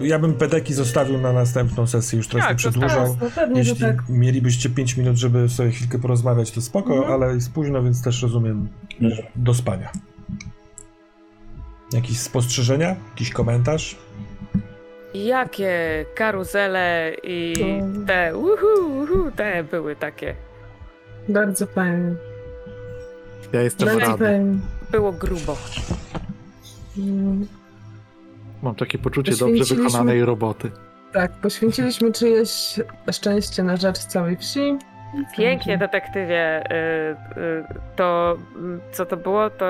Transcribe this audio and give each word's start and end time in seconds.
ja 0.00 0.18
bym 0.18 0.34
pedeki 0.34 0.74
zostawił 0.74 1.18
na 1.20 1.32
następną 1.32 1.86
sesję, 1.86 2.16
już 2.16 2.28
trochę 2.28 2.48
Tak, 2.48 2.56
przedłużał. 2.56 3.16
No 3.22 3.30
pewnie, 3.34 3.64
że 3.64 3.70
Jeśli 3.70 3.86
tak. 3.86 4.02
mielibyście 4.08 4.70
5 4.70 4.96
minut, 4.96 5.16
żeby 5.16 5.48
sobie 5.48 5.70
chwilkę 5.70 5.98
porozmawiać, 5.98 6.50
to 6.50 6.60
spoko, 6.62 6.94
Mhm. 6.94 7.12
ale 7.12 7.34
jest 7.34 7.52
późno, 7.52 7.82
więc 7.82 8.02
też 8.02 8.22
rozumiem 8.22 8.68
do 9.36 9.54
spania. 9.54 9.90
Jakieś 11.92 12.20
spostrzeżenia? 12.20 12.96
Jakiś 13.10 13.30
komentarz? 13.30 13.96
Jakie 15.14 16.04
karuzele 16.14 17.12
i 17.22 17.54
te 18.06 18.36
uhu, 18.36 19.02
uhu, 19.02 19.30
te 19.36 19.64
były 19.64 19.96
takie. 19.96 20.34
Bardzo 21.28 21.66
fajnie. 21.66 22.14
Ja 23.52 23.62
jestem 23.62 23.88
Bardzo 23.88 24.00
rady. 24.06 24.24
fajnie. 24.24 24.58
Było 24.90 25.12
grubo. 25.12 25.56
Mm, 26.98 27.46
Mam 28.62 28.74
takie 28.74 28.98
poczucie 28.98 29.36
dobrze 29.36 29.74
wykonanej 29.74 30.24
roboty. 30.24 30.70
Tak, 31.12 31.32
poświęciliśmy 31.32 32.12
czyjeś 32.12 32.80
szczęście 33.12 33.62
na 33.62 33.76
rzecz 33.76 33.98
całej 33.98 34.36
wsi. 34.36 34.78
Pięknie, 35.36 35.78
detektywie. 35.78 36.64
y, 36.72 37.40
y, 37.40 37.64
To, 37.96 38.36
co 38.92 39.06
to 39.06 39.16
było, 39.16 39.50
to. 39.50 39.66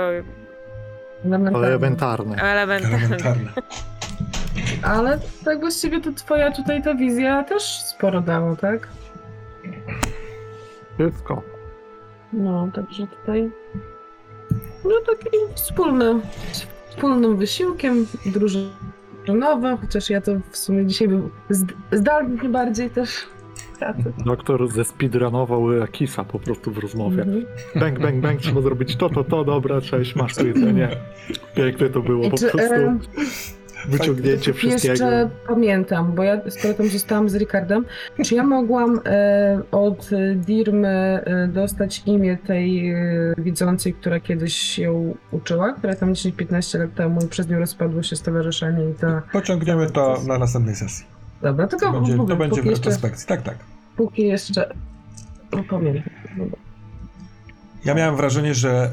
Elementarne. 1.24 2.36
element. 2.42 2.84
Elementarne. 2.84 3.50
Ale 4.82 5.18
tak 5.44 5.60
właściwie 5.60 6.00
to 6.00 6.12
twoja 6.12 6.50
tutaj 6.52 6.82
ta 6.82 6.94
wizja 6.94 7.44
też 7.44 7.62
sporo 7.82 8.20
dało, 8.20 8.56
tak? 8.56 8.88
Wszystko. 10.98 11.42
No, 12.32 12.68
także 12.74 13.06
tutaj 13.06 13.50
no 14.84 14.90
taki 15.06 15.36
wspólny, 15.54 16.14
wspólnym 16.96 17.36
wysiłkiem 17.36 18.06
drużynowo, 18.26 19.76
chociaż 19.76 20.10
ja 20.10 20.20
to 20.20 20.32
w 20.50 20.56
sumie 20.56 20.86
dzisiaj 20.86 21.08
był 21.08 21.30
zd- 21.50 21.74
zdalnie 21.92 22.48
bardziej 22.48 22.90
też. 22.90 23.10
Doktor 24.24 24.68
ze 24.68 24.84
speedrunował 24.84 25.66
Kisa 25.92 26.24
po 26.24 26.38
prostu 26.38 26.70
w 26.70 26.78
rozmowie. 26.78 27.22
Mhm. 27.22 27.44
Bang, 27.74 27.98
bang, 27.98 28.20
bang, 28.20 28.40
trzeba 28.40 28.60
zrobić 28.60 28.96
to, 28.96 29.10
to, 29.10 29.24
to, 29.24 29.44
dobra, 29.44 29.80
cześć, 29.80 30.16
masz 30.16 30.34
tu 30.34 30.46
jedzenie. 30.46 30.88
Piękne 31.54 31.90
to 31.90 32.00
było, 32.00 32.30
po 32.30 32.36
czy, 32.36 32.48
prostu 32.50 32.74
wyciągnięcie 33.88 34.52
wszystkiego. 34.52 34.92
Jeszcze 34.92 35.30
pamiętam, 35.46 36.12
bo 36.12 36.22
ja 36.22 36.40
skoro 36.50 36.74
tam 36.74 36.88
zostałam 36.88 37.28
z 37.28 37.34
Ricardem, 37.34 37.84
czy 38.24 38.34
ja 38.34 38.42
mogłam 38.42 39.00
e, 39.04 39.60
od 39.70 40.10
Dirmy 40.36 40.88
e, 40.88 41.48
dostać 41.48 42.02
imię 42.06 42.38
tej 42.46 42.90
e, 42.90 43.34
widzącej, 43.38 43.94
która 43.94 44.20
kiedyś 44.20 44.78
ją 44.78 45.14
uczyła, 45.30 45.72
która 45.72 45.96
tam 45.96 46.12
10-15 46.12 46.78
lat 46.78 46.94
temu 46.94 47.24
i 47.24 47.28
przez 47.28 47.48
nią 47.48 47.58
rozpadło 47.58 48.02
się 48.02 48.16
stowarzyszenie 48.16 48.90
i 48.90 48.94
ta... 48.94 49.22
Pociągniemy 49.32 49.90
to 49.90 50.18
na 50.26 50.38
następnej 50.38 50.76
sesji. 50.76 51.04
Dobra, 51.42 51.66
To 51.66 51.76
tylko 51.76 51.92
będzie, 51.92 52.16
mówię, 52.16 52.28
to 52.28 52.36
będzie 52.36 52.62
w 52.62 52.66
retrospekcji. 52.66 53.28
Tak, 53.28 53.42
tak. 53.42 53.56
póki 53.96 54.22
jeszcze... 54.26 54.74
Pamiętam. 55.50 56.12
Dobra. 56.38 56.65
Ja 57.84 57.94
miałem 57.94 58.16
wrażenie, 58.16 58.54
że 58.54 58.90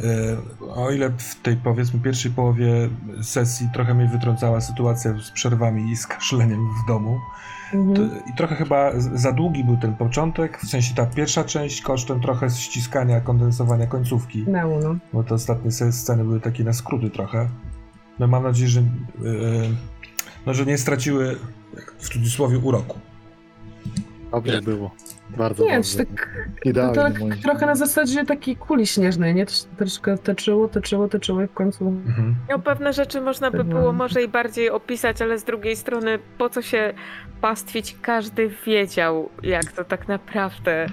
y, 0.62 0.72
o 0.76 0.92
ile 0.92 1.10
w 1.18 1.36
tej 1.42 1.56
powiedzmy 1.58 2.00
pierwszej 2.00 2.32
połowie 2.32 2.90
sesji 3.22 3.70
trochę 3.74 3.94
mnie 3.94 4.08
wytrącała 4.08 4.62
sytuacja 4.62 5.14
z 5.22 5.32
przerwami 5.32 5.92
i 5.92 5.98
z 5.98 6.08
kaszleniem 6.08 6.68
w 6.84 6.88
domu, 6.88 7.20
to, 7.72 7.78
Mhm. 7.78 8.10
i 8.34 8.38
trochę 8.38 8.56
chyba 8.56 8.92
za 9.00 9.32
długi 9.32 9.64
był 9.64 9.78
ten 9.78 9.96
początek, 9.96 10.60
w 10.62 10.70
sensie 10.70 10.96
ta 10.96 11.06
pierwsza 11.06 11.44
część 11.44 11.82
kosztem 11.82 12.22
trochę 12.22 12.50
ściskania, 12.50 13.22
kondensowania 13.22 13.88
końcówki, 13.88 14.46
Miało, 14.48 14.80
no. 14.80 14.96
bo 15.14 15.24
te 15.24 15.36
ostatnie 15.36 15.72
sceny 15.72 16.24
były 16.24 16.40
takie 16.40 16.64
na 16.64 16.74
skróty 16.74 17.10
trochę. 17.10 17.50
No 18.20 18.28
mam 18.28 18.44
nadzieję, 18.44 18.70
że, 18.70 18.80
y, 18.80 18.84
no, 20.46 20.54
że 20.54 20.66
nie 20.66 20.78
straciły 20.78 21.38
w 22.00 22.10
cudzysłowie 22.10 22.58
uroku. 22.60 23.00
Dobrze 24.32 24.62
było. 24.62 24.92
Bardzo 25.38 25.66
Nie, 25.66 25.76
dobrze. 25.76 25.98
to 25.98 26.06
tak, 26.06 26.30
Idealnie, 26.66 26.96
tak 26.96 27.20
moim 27.20 27.42
trochę 27.42 27.66
na 27.66 27.76
zasadzie 27.76 28.26
takiej 28.26 28.56
kuli 28.56 28.88
śnieżnej, 28.88 29.36
nie? 29.36 29.46
To 29.46 29.52
się 29.52 29.66
troszkę 29.78 30.18
toczyło, 30.18 30.68
toczyło, 30.68 31.08
toczyło 31.08 31.42
i 31.42 31.48
w 31.48 31.54
końcu... 31.54 31.88
Mhm. 31.88 32.36
No 32.50 32.60
pewne 32.60 32.94
rzeczy 32.94 33.22
można 33.22 33.52
by 33.52 33.64
było 33.64 33.94
może 33.94 34.24
i 34.24 34.28
bardziej 34.28 34.70
opisać, 34.70 35.22
ale 35.22 35.40
z 35.40 35.44
drugiej 35.44 35.76
strony 35.76 36.20
po 36.38 36.50
co 36.50 36.62
się 36.62 36.94
pastwić? 37.42 37.96
Każdy 38.02 38.50
wiedział, 38.66 39.30
jak 39.44 39.72
to 39.72 39.84
tak 39.84 40.08
naprawdę. 40.08 40.88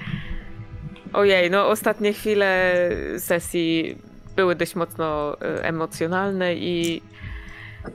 Ojej, 1.13 1.51
no 1.51 1.69
ostatnie 1.69 2.13
chwile 2.13 2.75
sesji 3.19 3.99
były 4.37 4.55
dość 4.55 4.75
mocno 4.75 5.37
e, 5.41 5.65
emocjonalne 5.65 6.55
i 6.55 7.03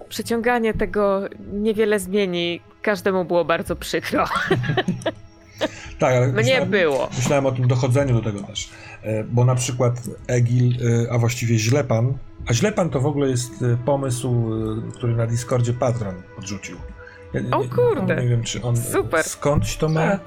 przeciąganie 0.10 0.74
tego 0.74 1.22
niewiele 1.54 2.00
zmieni. 2.00 2.62
Każdemu 2.82 3.26
było 3.26 3.46
bardzo 3.46 3.76
przykro. 3.76 4.26
Tak, 6.00 6.14
ale 6.14 6.28
Mnie 6.28 6.36
myślałem, 6.36 6.70
było. 6.70 7.10
myślałem 7.18 7.46
o 7.46 7.52
tym 7.52 7.68
dochodzeniu 7.68 8.14
do 8.14 8.22
tego 8.32 8.44
też, 8.48 8.70
E, 9.02 9.24
bo 9.24 9.46
na 9.46 9.56
przykład 9.56 10.02
Egil, 10.28 10.74
e, 11.06 11.12
a 11.12 11.18
właściwie 11.18 11.58
Źlepan, 11.60 12.14
a 12.48 12.54
Źlepan 12.54 12.90
to 12.90 13.00
w 13.00 13.06
ogóle 13.06 13.30
jest 13.30 13.62
e, 13.62 13.78
pomysł, 13.86 14.50
który 14.94 15.16
na 15.16 15.28
Discordzie 15.28 15.74
Patron 15.74 16.16
podrzucił. 16.36 16.78
Ja, 17.34 17.42
O 17.58 17.64
kurde. 17.76 18.16
Nie 18.16 18.28
wiem, 18.28 18.44
czy 18.44 18.62
on 18.62 18.78
Super. 18.78 19.24
skądś 19.24 19.78
to 19.78 19.90
ma, 19.90 20.02
Tak. 20.02 20.20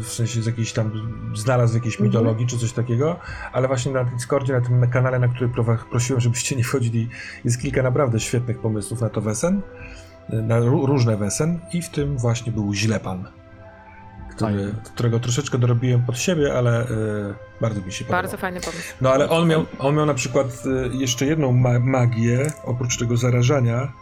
W 0.00 0.08
sensie 0.08 0.42
z 0.42 0.46
jakiejś 0.46 0.72
tam, 0.72 0.90
znalazł 1.34 1.72
w 1.72 1.74
jakiejś 1.76 1.94
Mhm. 1.94 2.08
mitologii 2.10 2.46
czy 2.46 2.58
coś 2.58 2.72
takiego, 2.72 3.16
ale 3.52 3.68
właśnie 3.68 3.92
na 3.92 4.04
Discordzie, 4.04 4.52
na 4.52 4.60
tym 4.60 4.90
kanale, 4.90 5.18
na 5.18 5.28
który 5.28 5.50
prosiłem, 5.90 6.20
żebyście 6.20 6.56
nie 6.56 6.64
wchodzili, 6.64 7.08
jest 7.44 7.60
kilka 7.62 7.82
naprawdę 7.82 8.20
świetnych 8.20 8.58
pomysłów 8.58 9.00
na 9.00 9.08
to 9.10 9.20
wesen, 9.20 9.62
na 10.28 10.60
ró- 10.60 10.86
różne 10.86 11.16
wesen 11.16 11.60
i 11.72 11.82
w 11.82 11.88
tym 11.88 12.18
właśnie 12.18 12.52
był 12.52 12.74
Źlepan, 12.74 13.24
który, 14.36 14.74
którego 14.84 15.20
troszeczkę 15.20 15.58
dorobiłem 15.58 16.02
pod 16.02 16.18
siebie, 16.18 16.54
ale 16.54 16.80
e, 16.80 16.86
bardzo 17.60 17.80
mi 17.80 17.92
się 17.92 18.04
podobał. 18.04 18.22
Bardzo 18.22 18.36
fajny 18.36 18.60
pomysł. 18.60 18.94
No 19.00 19.10
ale 19.12 19.30
on 19.30 19.48
miał, 19.48 19.64
on 19.78 19.94
miał 19.96 20.06
na 20.06 20.14
przykład 20.14 20.46
e, 20.46 20.96
jeszcze 20.96 21.26
jedną 21.26 21.52
ma 21.52 21.78
magię, 21.78 22.46
oprócz 22.64 22.98
tego 22.98 23.16
zarażania. 23.16 23.92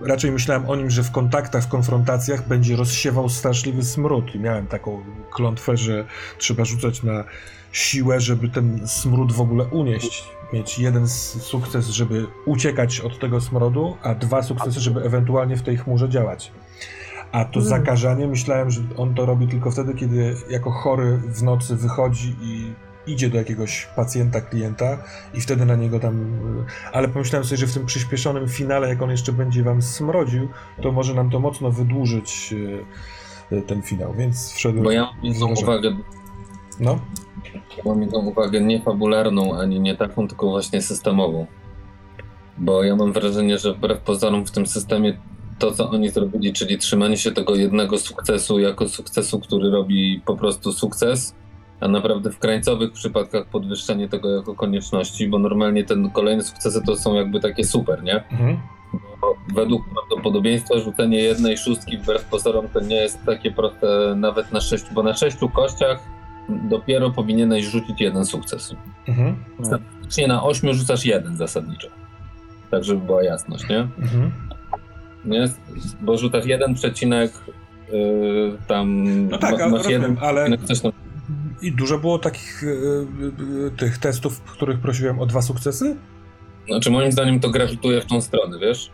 Raczej 0.00 0.32
myślałem 0.32 0.70
o 0.70 0.76
nim, 0.76 0.90
że 0.90 1.02
w 1.02 1.10
kontaktach, 1.10 1.64
w 1.64 1.68
konfrontacjach 1.68 2.48
będzie 2.48 2.76
rozsiewał 2.76 3.28
straszliwy 3.28 3.82
smród. 3.84 4.34
I 4.34 4.38
miałem 4.40 4.66
taką 4.66 5.02
klątwę, 5.34 5.76
że 5.76 6.04
trzeba 6.38 6.64
rzucać 6.64 7.02
na 7.02 7.24
siłę, 7.72 8.20
żeby 8.20 8.48
ten 8.48 8.88
smród 8.88 9.32
w 9.32 9.40
ogóle 9.40 9.64
unieść. 9.64 10.24
Mieć 10.52 10.78
jeden 10.78 11.08
sukces, 11.08 11.88
żeby 11.88 12.26
uciekać 12.46 13.00
od 13.00 13.18
tego 13.18 13.40
smrodu, 13.40 13.96
a 14.02 14.14
dwa 14.14 14.42
sukcesy, 14.42 14.80
żeby 14.80 15.02
ewentualnie 15.02 15.56
w 15.56 15.62
tej 15.62 15.76
chmurze 15.76 16.08
działać. 16.08 16.52
A 17.32 17.44
to 17.44 17.60
Mm. 17.60 17.68
zakażanie, 17.68 18.26
myślałem, 18.26 18.70
że 18.70 18.80
on 18.96 19.14
to 19.14 19.26
robi 19.26 19.48
tylko 19.48 19.70
wtedy, 19.70 19.94
kiedy 19.94 20.36
jako 20.50 20.70
chory 20.70 21.18
w 21.18 21.42
nocy 21.42 21.76
wychodzi 21.76 22.36
i 22.42 22.72
idzie 23.08 23.30
do 23.30 23.38
jakiegoś 23.38 23.88
pacjenta, 23.96 24.40
klienta 24.40 24.98
i 25.34 25.40
wtedy 25.40 25.66
na 25.66 25.76
niego 25.76 26.00
tam... 26.00 26.40
Ale 26.92 27.08
pomyślałem 27.08 27.44
sobie, 27.44 27.56
że 27.56 27.66
w 27.66 27.74
tym 27.74 27.86
przyspieszonym 27.86 28.48
finale, 28.48 28.88
jak 28.88 29.02
on 29.02 29.10
jeszcze 29.10 29.32
będzie 29.32 29.62
wam 29.62 29.82
smrodził, 29.82 30.48
to 30.82 30.92
może 30.92 31.14
nam 31.14 31.30
to 31.30 31.40
mocno 31.40 31.70
wydłużyć 31.70 32.52
y, 32.52 33.56
y, 33.56 33.62
ten 33.62 33.82
finał, 33.82 34.14
więc 34.14 34.52
wszedłem... 34.52 34.84
Bo 34.84 34.90
ja 34.90 35.02
mam 35.02 35.14
jedną 35.22 35.40
Zależy. 35.40 35.62
uwagę, 35.62 35.96
No, 36.80 36.98
mam 37.84 38.02
jedną 38.02 38.18
uwagę 38.18 38.60
nie 38.60 38.82
fabularną, 38.82 39.58
ani 39.58 39.80
nie 39.80 39.96
taką, 39.96 40.28
tylko 40.28 40.48
właśnie 40.50 40.82
systemową. 40.82 41.46
Bo 42.58 42.84
ja 42.84 42.96
mam 42.96 43.12
wrażenie, 43.12 43.58
że 43.58 43.74
wbrew 43.74 44.00
pozorom 44.00 44.46
w 44.46 44.50
tym 44.50 44.66
systemie 44.66 45.18
to, 45.58 45.72
co 45.72 45.90
oni 45.90 46.08
zrobili, 46.10 46.52
czyli 46.52 46.78
trzymanie 46.78 47.16
się 47.16 47.32
tego 47.32 47.54
jednego 47.54 47.98
sukcesu 47.98 48.58
jako 48.58 48.88
sukcesu, 48.88 49.40
który 49.40 49.70
robi 49.70 50.22
po 50.26 50.36
prostu 50.36 50.72
sukces, 50.72 51.34
a 51.80 51.88
naprawdę 51.88 52.30
w 52.30 52.38
krańcowych 52.38 52.92
przypadkach 52.92 53.46
podwyższenie 53.46 54.08
tego 54.08 54.36
jako 54.36 54.54
konieczności, 54.54 55.28
bo 55.28 55.38
normalnie 55.38 55.84
ten 55.84 56.10
kolejne 56.10 56.42
sukcesy 56.42 56.82
to 56.86 56.96
są 56.96 57.14
jakby 57.14 57.40
takie 57.40 57.64
super, 57.64 58.02
nie? 58.02 58.14
mhm. 58.32 58.58
Bo 59.20 59.34
według 59.54 59.82
prawdopodobieństwa 59.88 60.78
rzucenie 60.78 61.18
jednej 61.18 61.58
szóstki 61.58 61.98
wbrew 61.98 62.24
pozorom 62.24 62.68
to 62.68 62.80
nie 62.80 62.96
jest 62.96 63.24
takie 63.26 63.50
proste 63.50 64.14
nawet 64.16 64.52
na 64.52 64.60
sześciu, 64.60 64.94
bo 64.94 65.02
na 65.02 65.14
sześciu 65.14 65.48
kościach 65.48 65.98
dopiero 66.48 67.10
powinieneś 67.10 67.64
rzucić 67.64 68.00
jeden 68.00 68.24
sukces. 68.24 68.74
Mhm. 69.08 69.36
Faktycznie 69.70 70.28
na 70.28 70.42
ośmiu 70.42 70.74
rzucasz 70.74 71.04
jeden 71.04 71.36
zasadniczo. 71.36 71.88
Tak, 72.70 72.84
żeby 72.84 73.00
była 73.00 73.22
jasność, 73.22 73.68
nie? 73.68 73.78
Mhm. 73.78 74.32
nie? 75.24 75.48
Bo 76.00 76.18
rzucasz 76.18 76.46
jeden 76.46 76.74
przecinek 76.74 77.32
yy, 77.92 78.58
tam 78.66 79.04
No 79.28 79.38
tak, 79.38 79.52
ma- 79.58 79.68
masz 79.68 79.72
rozumiem, 79.72 80.02
jeden 80.02 80.16
ale- 80.20 80.58
coś 80.58 80.80
tam. 80.80 80.92
I 81.62 81.72
dużo 81.72 81.98
było 81.98 82.18
takich 82.18 82.62
y, 82.62 82.66
y, 82.66 83.66
y, 83.66 83.70
tych 83.70 83.98
testów, 83.98 84.36
w 84.36 84.52
których 84.52 84.78
prosiłem 84.78 85.20
o 85.20 85.26
dwa 85.26 85.42
sukcesy? 85.42 85.96
Znaczy 86.66 86.90
moim 86.90 87.12
zdaniem 87.12 87.40
to 87.40 87.50
grawituje 87.50 88.00
w 88.00 88.06
tą 88.06 88.20
stronę, 88.20 88.58
wiesz? 88.58 88.90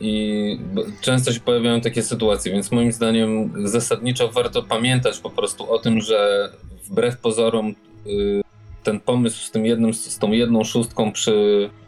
I 0.00 0.60
często 1.00 1.32
się 1.32 1.40
pojawiają 1.40 1.80
takie 1.80 2.02
sytuacje, 2.02 2.52
więc 2.52 2.72
moim 2.72 2.92
zdaniem 2.92 3.52
zasadniczo 3.68 4.28
warto 4.28 4.62
pamiętać 4.62 5.18
po 5.18 5.30
prostu 5.30 5.72
o 5.72 5.78
tym, 5.78 6.00
że 6.00 6.50
wbrew 6.84 7.18
pozorom 7.18 7.74
y, 8.06 8.42
ten 8.82 9.00
pomysł 9.00 9.46
z 9.46 9.50
tym 9.50 9.66
jednym, 9.66 9.94
z 9.94 10.18
tą 10.18 10.32
jedną 10.32 10.64
szóstką 10.64 11.12
przy 11.12 11.70
e, 11.72 11.87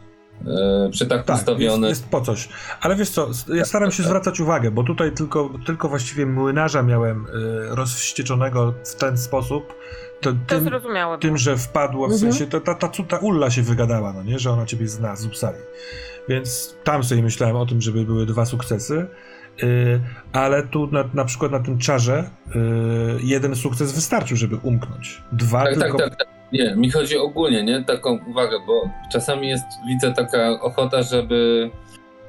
przy 0.91 1.05
tak, 1.07 1.25
Tak, 1.25 1.29
jest, 1.37 1.49
ustawiony. 1.49 1.87
jest 1.89 2.07
po 2.09 2.21
coś. 2.21 2.49
Ale 2.81 2.95
wiesz 2.95 3.09
co, 3.09 3.29
ja 3.53 3.65
staram 3.65 3.91
się 3.91 3.97
tak. 4.03 4.05
zwracać 4.07 4.39
uwagę, 4.39 4.71
bo 4.71 4.83
tutaj 4.83 5.11
tylko, 5.11 5.49
tylko 5.65 5.89
właściwie 5.89 6.25
młynarza 6.25 6.83
miałem 6.83 7.25
y, 7.25 7.29
rozwścieczonego 7.75 8.73
w 8.85 8.95
ten 8.95 9.17
sposób, 9.17 9.73
to, 10.21 10.31
To 10.31 10.37
tym, 10.47 10.63
zrozumiałe. 10.63 11.17
tym, 11.17 11.37
że 11.37 11.57
wpadło, 11.57 12.07
w 12.07 12.11
Mhm. 12.11 12.31
sensie 12.31 12.47
ta, 12.51 12.59
ta, 12.75 12.75
ta, 12.89 13.03
ta 13.03 13.17
Ulla 13.17 13.51
się 13.51 13.61
wygadała, 13.61 14.13
no 14.13 14.23
nie, 14.23 14.39
że 14.39 14.51
ona 14.51 14.65
ciebie 14.65 14.87
zna 14.87 15.15
z 15.15 15.25
Upsali. 15.25 15.57
Więc 16.29 16.75
tam 16.83 17.03
sobie 17.03 17.23
myślałem 17.23 17.55
o 17.55 17.65
tym, 17.65 17.81
żeby 17.81 18.05
były 18.05 18.25
dwa 18.25 18.45
sukcesy, 18.45 19.07
y, 19.63 20.01
ale 20.33 20.63
tu 20.63 20.87
na, 20.91 21.03
na 21.13 21.25
przykład 21.25 21.51
na 21.51 21.59
tym 21.59 21.77
czarze 21.77 22.29
y, 22.55 22.59
jeden 23.23 23.55
sukces 23.55 23.91
wystarczył, 23.93 24.37
żeby 24.37 24.55
umknąć. 24.55 25.21
Dwa 25.31 25.63
Tak, 25.63 25.73
tylko... 25.73 25.97
tak, 25.97 26.09
tak, 26.09 26.19
tak. 26.19 26.40
Nie, 26.53 26.75
mi 26.75 26.91
chodzi 26.91 27.17
ogólnie, 27.17 27.63
nie? 27.63 27.83
Taką 27.83 28.19
uwagę, 28.27 28.57
bo 28.67 28.89
czasami 29.11 29.49
jest, 29.49 29.65
widzę 29.87 30.13
taka 30.13 30.49
ochota, 30.61 31.03
żeby 31.03 31.69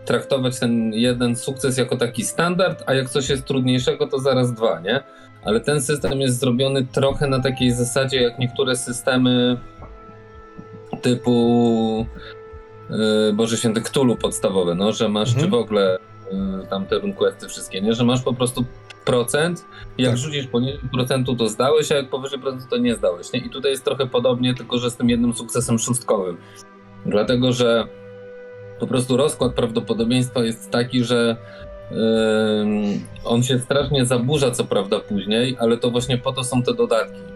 traktować 0.05 0.59
ten 0.61 0.93
jeden 0.95 1.37
sukces 1.37 1.79
jako 1.79 1.97
taki 1.97 2.25
standard, 2.25 2.83
a 2.87 2.95
jak 2.95 3.11
coś 3.11 3.29
jest 3.29 3.45
trudniejszego, 3.45 4.07
to 4.07 4.19
zaraz 4.19 4.53
dwa, 4.55 4.81
nie? 4.81 5.01
Ale 5.45 5.61
ten 5.61 5.83
system 5.83 6.21
jest 6.21 6.41
zrobiony 6.41 6.87
trochę 6.93 7.27
na 7.29 7.41
takiej 7.41 7.73
zasadzie, 7.73 8.23
jak 8.23 8.39
niektóre 8.39 8.77
systemy 8.77 9.57
typu 11.03 12.07
yy, 12.91 13.33
Boże 13.33 13.57
Święty 13.57 13.81
Cthulhu 13.81 14.17
podstawowe, 14.17 14.75
no, 14.75 14.93
że 14.93 15.09
masz, 15.09 15.29
Mhm. 15.29 15.45
czy 15.45 15.51
w 15.51 15.55
ogóle 15.55 15.99
yy, 16.33 16.67
tam 16.71 16.87
te 16.87 16.99
runquesty 16.99 17.49
wszystkie, 17.49 17.81
nie? 17.81 17.95
Że 17.95 18.05
masz 18.05 18.23
po 18.23 18.35
prostu 18.35 18.65
procent 19.05 19.65
jak 19.99 20.11
Tak. 20.11 20.19
rzucisz 20.19 20.47
poniżej 20.47 20.81
procentu, 20.93 21.37
to 21.37 21.49
zdałeś, 21.49 21.93
a 21.93 21.95
jak 21.97 22.11
powyżej 22.11 22.39
procentu, 22.39 22.67
to 22.71 22.77
nie 22.77 22.95
zdałeś. 22.95 23.33
Nie? 23.33 23.41
I 23.41 23.51
tutaj 23.51 23.71
jest 23.71 23.85
trochę 23.85 24.07
podobnie, 24.07 24.55
tylko 24.55 24.79
że 24.79 24.91
z 24.91 24.97
tym 24.97 25.11
jednym 25.11 25.35
sukcesem 25.35 25.79
szóstkowym. 25.79 26.37
Dlatego, 27.07 27.53
że 27.53 27.85
po 28.81 28.87
prostu 28.87 29.17
rozkład 29.17 29.55
prawdopodobieństwa 29.55 30.45
jest 30.45 30.71
taki, 30.71 31.05
że 31.05 31.37
ym, 31.93 33.01
on 33.25 33.43
się 33.43 33.59
strasznie 33.59 34.05
zaburza, 34.07 34.51
co 34.51 34.65
prawda, 34.65 35.01
później, 35.01 35.57
ale 35.61 35.77
to 35.77 35.91
właśnie 35.91 36.19
po 36.19 36.33
to 36.33 36.45
są 36.45 36.63
te 36.63 36.75
dodatki. 36.75 37.32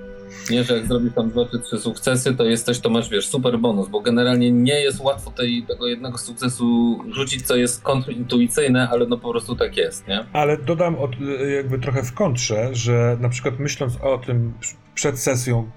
Nie, 0.50 0.64
że 0.64 0.76
jak 0.76 0.87
zrobisz 0.87 1.12
tam 1.14 1.31
dwa 1.31 1.46
czy 1.46 1.58
trzy 1.58 1.78
sukcesy, 1.78 2.34
to 2.34 2.44
jesteś, 2.44 2.81
to 2.81 2.90
masz, 2.90 3.08
wiesz, 3.08 3.28
super 3.28 3.58
bonus, 3.58 3.88
bo 3.88 4.00
generalnie 4.00 4.52
nie 4.52 4.81
jest 4.81 5.00
łatwo 5.00 5.31
tej, 5.31 5.62
tego 5.69 5.87
jednego 5.87 6.19
sukcesu 6.19 6.98
rzucić, 7.10 7.46
co 7.46 7.56
jest 7.56 7.82
kontrintuicyjne, 7.82 8.88
ale 8.88 9.06
no 9.06 9.19
po 9.19 9.31
prostu 9.31 9.56
tak 9.56 9.76
jest, 9.76 10.08
nie? 10.08 10.25
Ale 10.32 10.58
dodam 10.58 10.96
od, 10.96 11.10
jakby 11.56 11.78
trochę 11.78 12.02
w 12.02 12.12
kontrze, 12.12 12.69
że 12.72 13.16
na 13.20 13.28
przykład 13.28 13.58
myśląc 13.58 13.96
o 14.02 14.19
tym 14.19 14.52
przed 14.94 15.19
sesją, 15.19 15.70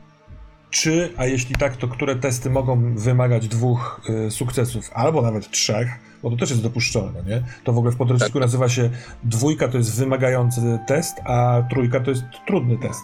czy, 0.69 1.09
a 1.17 1.25
jeśli 1.25 1.55
tak, 1.55 1.77
to 1.77 1.87
które 1.87 2.15
testy 2.15 2.49
mogą 2.49 2.95
wymagać 2.95 3.47
dwóch 3.47 4.01
y, 4.27 4.31
sukcesów, 4.31 4.89
albo 4.93 5.21
nawet 5.21 5.51
trzech, 5.51 6.08
bo 6.23 6.29
to 6.29 6.37
też 6.37 6.49
jest 6.49 6.63
dopuszczone, 6.63 7.11
no 7.15 7.29
nie? 7.29 7.43
To 7.63 7.73
w 7.73 7.77
ogóle 7.77 7.91
w 7.93 7.97
podręczniku 7.97 8.39
nazywa 8.39 8.69
się 8.69 8.89
dwójka 9.23 9.67
to 9.67 9.77
jest 9.77 9.99
wymagający 9.99 10.79
test, 10.87 11.17
a 11.25 11.63
trójka 11.69 11.99
to 11.99 12.09
jest 12.09 12.23
trudny 12.47 12.77
test. 12.77 12.99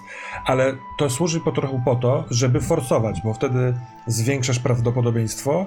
Ale 0.46 0.74
to 1.00 1.10
służy 1.10 1.40
po 1.40 1.52
trochu 1.52 1.82
po 1.86 1.96
to, 1.96 2.26
żeby 2.30 2.62
forsować, 2.62 3.22
bo 3.24 3.34
wtedy 3.34 3.74
zwiększasz 4.08 4.60
prawdopodobieństwo, 4.60 5.66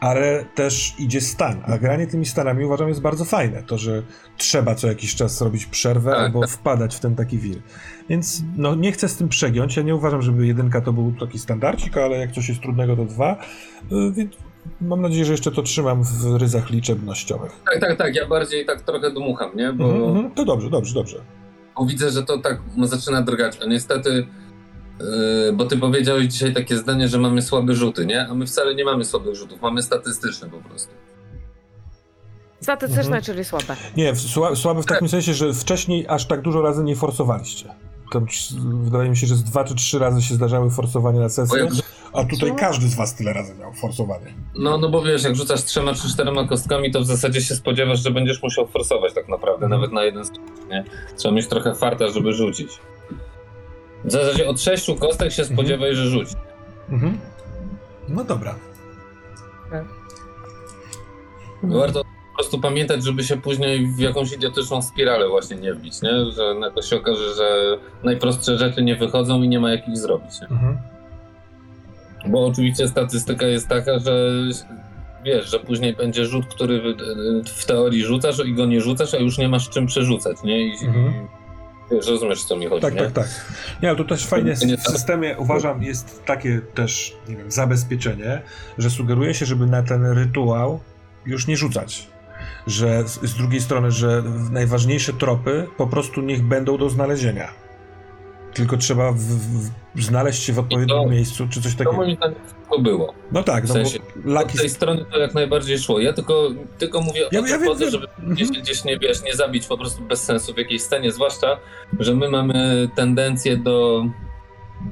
ale 0.00 0.44
też 0.54 0.94
idzie 0.98 1.20
stan. 1.20 1.62
A 1.66 1.78
granie 1.78 2.06
tymi 2.06 2.26
stanami 2.26 2.64
uważam 2.64 2.88
jest 2.88 3.00
bardzo 3.00 3.24
fajne. 3.24 3.62
To, 3.62 3.78
że 3.78 4.02
trzeba 4.36 4.74
co 4.74 4.88
jakiś 4.88 5.14
czas 5.14 5.40
robić 5.40 5.66
przerwę 5.66 6.10
Tak, 6.10 6.20
albo 6.20 6.40
tak. 6.40 6.50
wpadać 6.50 6.96
w 6.96 7.00
ten 7.00 7.14
taki 7.16 7.38
wir. 7.38 7.58
Więc 8.08 8.42
no, 8.56 8.74
nie 8.74 8.92
chcę 8.92 9.08
z 9.08 9.16
tym 9.16 9.28
przegiąć. 9.28 9.76
Ja 9.76 9.82
nie 9.82 9.94
uważam, 9.94 10.22
żeby 10.22 10.46
jedynka 10.46 10.80
to 10.80 10.92
był 10.92 11.12
taki 11.20 11.38
standardzik, 11.38 11.96
ale 11.96 12.18
jak 12.18 12.32
coś 12.32 12.48
jest 12.48 12.60
trudnego, 12.60 12.96
to 12.96 13.04
dwa. 13.04 13.36
Y, 13.92 14.12
Więc 14.12 14.32
mam 14.80 15.00
nadzieję, 15.00 15.24
że 15.24 15.32
jeszcze 15.32 15.50
to 15.50 15.62
trzymam 15.62 16.02
w 16.04 16.36
ryzach 16.36 16.70
liczebnościowych. 16.70 17.52
Tak, 17.66 17.80
tak, 17.80 17.98
tak, 17.98 18.14
ja 18.14 18.28
bardziej 18.28 18.66
tak 18.66 18.80
trochę 18.80 19.10
dmucham, 19.10 19.56
nie? 19.56 19.72
Bo... 19.72 19.84
Mhm, 19.84 20.04
mhm. 20.04 20.30
To 20.34 20.44
dobrze, 20.44 20.70
dobrze, 20.70 20.94
dobrze. 20.94 21.20
Bo 21.78 21.86
widzę, 21.86 22.10
że 22.10 22.22
to 22.22 22.38
tak 22.38 22.60
zaczyna 22.82 23.22
drgać, 23.22 23.58
a 23.62 23.66
niestety, 23.66 24.26
yy, 25.00 25.52
bo 25.52 25.64
ty 25.64 25.76
powiedziałeś 25.76 26.26
dzisiaj 26.26 26.54
takie 26.54 26.76
zdanie, 26.76 27.08
że 27.08 27.18
mamy 27.18 27.42
słabe 27.42 27.74
rzuty, 27.74 28.06
nie? 28.06 28.28
A 28.28 28.34
my 28.34 28.46
wcale 28.46 28.74
nie 28.74 28.84
mamy 28.84 29.04
słabych 29.04 29.34
rzutów, 29.34 29.62
mamy 29.62 29.82
statystyczne 29.82 30.50
po 30.50 30.58
prostu. 30.58 30.92
Statystyczne, 32.60 33.02
Mhm. 33.16 33.22
czyli 33.22 33.44
słabe. 33.44 33.76
Nie, 33.96 34.12
sła- 34.14 34.56
słabe 34.56 34.82
w 34.82 34.86
takim 34.86 35.08
sensie, 35.08 35.34
że 35.34 35.54
wcześniej 35.54 36.06
aż 36.08 36.26
tak 36.26 36.40
dużo 36.42 36.62
razy 36.62 36.84
nie 36.84 36.96
forsowaliście. 36.96 37.74
Tam, 38.12 38.26
wydaje 38.82 39.10
mi 39.10 39.16
się, 39.16 39.26
że 39.26 39.34
z 39.36 39.44
dwa 39.44 39.64
czy 39.64 39.74
trzy 39.74 39.98
razy 39.98 40.22
się 40.22 40.34
zdarzały 40.34 40.70
forsowanie 40.70 41.18
na 41.18 41.24
Bo 41.24 41.30
sesję, 41.30 41.58
jak, 41.58 41.72
a 42.12 42.24
tutaj 42.24 42.48
Co? 42.50 42.54
każdy 42.56 42.88
z 42.88 42.94
was 42.94 43.14
tyle 43.14 43.32
razy 43.32 43.54
miał 43.54 43.72
forsowanie. 43.72 44.26
no, 44.58 44.78
no 44.78 44.88
bo 44.88 45.02
wiesz, 45.02 45.24
jak 45.24 45.36
rzucasz 45.36 45.64
trzema 45.64 45.94
czy 45.94 46.08
czterema 46.08 46.48
kostkami, 46.48 46.90
to 46.90 47.00
w 47.00 47.04
zasadzie 47.04 47.40
się 47.40 47.54
spodziewasz, 47.54 48.02
że 48.02 48.10
będziesz 48.10 48.42
musiał 48.42 48.66
forsować 48.66 49.14
tak 49.14 49.28
naprawdę, 49.28 49.64
Mhm. 49.66 49.80
nawet 49.80 49.92
na 49.92 50.02
jeden 50.04 50.24
sukces, 50.24 50.66
nie? 50.70 50.84
Trzeba 51.16 51.34
mieć 51.34 51.46
trochę 51.48 51.74
farta, 51.74 52.08
żeby 52.08 52.32
rzucić. 52.32 52.68
W 54.04 54.10
zasadzie 54.12 54.48
od 54.48 54.60
sześciu 54.60 54.94
kostek 54.96 55.32
się 55.32 55.44
spodziewaj, 55.44 55.94
że 55.94 56.06
rzuci. 56.06 56.34
Mhm. 56.88 57.18
No 58.08 58.24
dobra. 58.24 58.54
Warto 61.62 62.02
po 62.04 62.34
prostu 62.42 62.60
pamiętać, 62.60 63.04
żeby 63.04 63.24
się 63.24 63.36
później 63.36 63.86
w 63.86 63.98
jakąś 63.98 64.32
idiotyczną 64.32 64.82
spiralę 64.82 65.28
właśnie 65.28 65.56
nie 65.56 65.74
wbić, 65.74 66.02
nie? 66.02 66.10
Że 66.36 66.54
nagle 66.54 66.82
się 66.82 66.96
okaże, 66.96 67.34
że 67.34 67.78
najprostsze 68.04 68.58
rzeczy 68.58 68.82
nie 68.82 68.96
wychodzą 68.96 69.42
i 69.42 69.48
nie 69.48 69.60
ma 69.60 69.70
jak 69.70 69.88
ich 69.88 69.96
zrobić. 69.98 70.40
Nie? 70.40 70.48
Mhm. 70.48 70.78
Bo 72.26 72.46
oczywiście 72.46 72.88
statystyka 72.88 73.46
jest 73.46 73.68
taka, 73.68 73.98
że 73.98 74.30
wiesz, 75.24 75.50
że 75.50 75.58
później 75.60 75.96
będzie 75.96 76.26
rzut, 76.26 76.46
który 76.46 76.94
w 77.56 77.64
teorii 77.66 78.04
rzucasz 78.04 78.44
i 78.46 78.54
go 78.54 78.66
nie 78.66 78.80
rzucasz, 78.80 79.14
a 79.14 79.16
już 79.18 79.38
nie 79.38 79.48
masz 79.48 79.68
czym 79.68 79.86
przerzucać, 79.86 80.36
nie? 80.44 80.60
I, 80.66 80.72
Mhm. 80.84 81.12
wiesz, 81.90 82.06
rozumiesz, 82.06 82.44
co 82.44 82.56
mi 82.56 82.66
chodzi, 82.66 82.82
Tak, 82.82 82.94
nie? 82.94 83.00
tak, 83.00 83.12
tak. 83.12 83.28
Nie, 83.82 83.88
ale 83.88 83.98
to 83.98 84.04
też 84.04 84.26
fajnie 84.26 84.54
Nie, 84.66 84.76
w 84.76 84.82
systemie 84.82 85.36
uważam 85.38 85.82
jest 85.82 86.24
takie 86.24 86.60
też, 86.74 87.16
nie 87.28 87.36
wiem, 87.36 87.50
zabezpieczenie, 87.50 88.42
że 88.78 88.90
sugeruje 88.90 89.34
się, 89.34 89.46
żeby 89.46 89.66
na 89.66 89.82
ten 89.82 90.06
rytuał 90.06 90.80
już 91.26 91.46
nie 91.46 91.56
rzucać. 91.56 92.06
Że 92.66 93.02
z 93.08 93.34
drugiej 93.34 93.60
strony, 93.60 93.90
że 93.90 94.22
najważniejsze 94.50 95.12
tropy 95.12 95.66
po 95.76 95.86
prostu 95.86 96.20
niech 96.22 96.42
będą 96.42 96.78
do 96.78 96.90
znalezienia. 96.90 97.48
Tylko 98.54 98.76
trzeba 98.76 99.12
w, 99.12 99.18
w, 99.18 99.70
znaleźć 100.02 100.42
się 100.42 100.52
w 100.52 100.58
odpowiednim 100.58 100.96
to- 100.96 101.06
miejscu, 101.06 101.48
czy 101.48 101.62
coś 101.62 101.72
To 101.72 101.78
takiego. 101.78 101.96
moim 101.96 102.16
zdaniem 102.16 102.38
to 102.70 102.78
było. 102.78 103.14
No 103.32 103.42
tak, 103.42 103.64
w 103.64 103.68
no 103.68 103.74
sensie, 103.74 103.98
laki... 104.24 104.58
tej 104.58 104.68
strony 104.70 105.04
to 105.12 105.18
jak 105.18 105.34
najbardziej 105.34 105.78
szło. 105.78 106.00
Ja 106.00 106.12
tylko, 106.12 106.48
tylko 106.78 107.00
mówię 107.00 107.20
Ja- 107.20 107.26
o 107.26 107.30
ja 107.32 107.40
to 107.42 107.46
wiem, 107.58 107.64
po 107.68 107.74
to, 107.74 107.80
wiem. 107.80 107.90
żeby 107.90 108.06
Mhm. 108.18 108.34
gdzieś, 108.34 108.48
gdzieś 108.50 108.84
nie, 108.84 108.98
wiesz, 108.98 109.22
nie 109.22 109.34
zabić 109.34 109.66
po 109.66 109.78
prostu 109.78 110.02
bez 110.02 110.22
sensu 110.22 110.54
w 110.54 110.58
jakiejś 110.58 110.82
scenie, 110.82 111.12
zwłaszcza, 111.12 111.56
że 111.98 112.14
my 112.14 112.28
mamy 112.28 112.88
tendencję 112.94 113.56
do 113.56 114.04